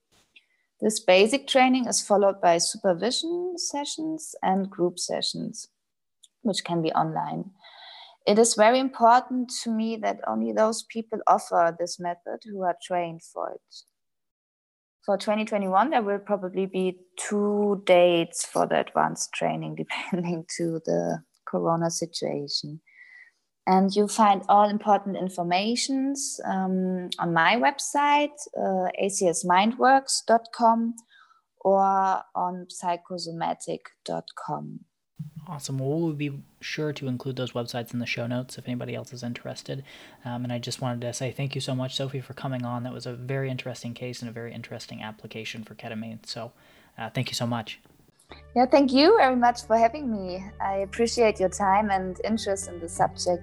This 0.80 0.98
basic 0.98 1.46
training 1.46 1.86
is 1.86 2.00
followed 2.00 2.40
by 2.40 2.58
supervision 2.58 3.54
sessions 3.58 4.34
and 4.42 4.70
group 4.70 4.98
sessions, 4.98 5.68
which 6.42 6.64
can 6.64 6.80
be 6.80 6.90
online. 6.92 7.50
It 8.30 8.38
is 8.38 8.54
very 8.54 8.78
important 8.78 9.50
to 9.64 9.72
me 9.72 9.96
that 9.96 10.20
only 10.24 10.52
those 10.52 10.84
people 10.84 11.18
offer 11.26 11.76
this 11.76 11.98
method 11.98 12.38
who 12.44 12.62
are 12.62 12.76
trained 12.80 13.24
for 13.24 13.50
it. 13.50 13.60
For 15.04 15.18
2021 15.18 15.90
there 15.90 16.04
will 16.04 16.20
probably 16.20 16.66
be 16.66 17.00
two 17.16 17.82
dates 17.84 18.46
for 18.46 18.68
the 18.68 18.78
advanced 18.78 19.32
training 19.32 19.74
depending 19.78 20.46
to 20.58 20.80
the 20.86 21.24
corona 21.44 21.90
situation. 21.90 22.80
And 23.66 23.92
you 23.96 24.06
find 24.06 24.44
all 24.48 24.70
important 24.70 25.16
informations 25.16 26.38
um, 26.44 27.10
on 27.18 27.34
my 27.34 27.56
website 27.56 28.38
uh, 28.56 28.90
acsmindworks.com 29.02 30.94
or 31.62 32.22
on 32.36 32.68
psychosomatic.com 32.68 34.84
Awesome. 35.46 35.78
Well, 35.78 35.98
we'll 35.98 36.12
be 36.12 36.42
sure 36.60 36.92
to 36.92 37.08
include 37.08 37.36
those 37.36 37.52
websites 37.52 37.92
in 37.92 37.98
the 37.98 38.06
show 38.06 38.26
notes 38.26 38.56
if 38.56 38.68
anybody 38.68 38.94
else 38.94 39.12
is 39.12 39.22
interested. 39.22 39.82
Um, 40.24 40.44
and 40.44 40.52
I 40.52 40.58
just 40.58 40.80
wanted 40.80 41.00
to 41.00 41.12
say 41.12 41.32
thank 41.32 41.54
you 41.54 41.60
so 41.60 41.74
much, 41.74 41.96
Sophie, 41.96 42.20
for 42.20 42.34
coming 42.34 42.64
on. 42.64 42.84
That 42.84 42.92
was 42.92 43.04
a 43.04 43.14
very 43.14 43.50
interesting 43.50 43.92
case 43.92 44.20
and 44.20 44.28
a 44.28 44.32
very 44.32 44.54
interesting 44.54 45.02
application 45.02 45.64
for 45.64 45.74
ketamine. 45.74 46.24
So 46.24 46.52
uh, 46.96 47.10
thank 47.10 47.30
you 47.30 47.34
so 47.34 47.46
much. 47.46 47.80
Yeah, 48.54 48.66
thank 48.66 48.92
you 48.92 49.16
very 49.18 49.34
much 49.34 49.66
for 49.66 49.76
having 49.76 50.10
me. 50.10 50.44
I 50.60 50.76
appreciate 50.76 51.40
your 51.40 51.48
time 51.48 51.90
and 51.90 52.20
interest 52.24 52.68
in 52.68 52.78
the 52.78 52.88
subject. 52.88 53.42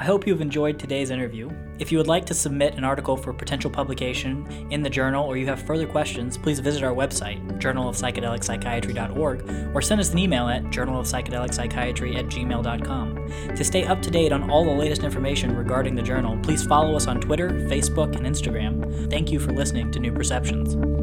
I 0.00 0.04
hope 0.04 0.26
you've 0.26 0.40
enjoyed 0.40 0.78
today's 0.78 1.10
interview. 1.10 1.50
If 1.78 1.92
you 1.92 1.98
would 1.98 2.06
like 2.06 2.24
to 2.26 2.34
submit 2.34 2.76
an 2.76 2.84
article 2.84 3.18
for 3.18 3.34
potential 3.34 3.70
publication 3.70 4.46
in 4.70 4.80
the 4.80 4.88
journal 4.88 5.26
or 5.26 5.36
you 5.36 5.44
have 5.44 5.60
further 5.60 5.86
questions, 5.86 6.38
please 6.38 6.58
visit 6.58 6.82
our 6.82 6.94
website, 6.94 7.46
journalofpsychedelic.psychiatry.org, 7.60 9.76
or 9.76 9.82
send 9.82 10.00
us 10.00 10.10
an 10.10 10.18
email 10.18 10.48
at 10.48 10.62
journalofpsychedelic.psychiatry 10.64 12.16
at 12.16 12.24
gmail.com. 12.26 13.54
To 13.54 13.62
stay 13.62 13.84
up 13.84 14.00
to 14.00 14.10
date 14.10 14.32
on 14.32 14.50
all 14.50 14.64
the 14.64 14.70
latest 14.70 15.02
information 15.02 15.54
regarding 15.54 15.94
the 15.94 16.02
journal, 16.02 16.38
please 16.42 16.64
follow 16.64 16.96
us 16.96 17.06
on 17.06 17.20
Twitter, 17.20 17.50
Facebook, 17.50 18.16
and 18.16 18.24
Instagram. 18.24 19.10
Thank 19.10 19.30
you 19.30 19.38
for 19.38 19.52
listening 19.52 19.92
to 19.92 20.00
New 20.00 20.12
Perceptions. 20.12 20.99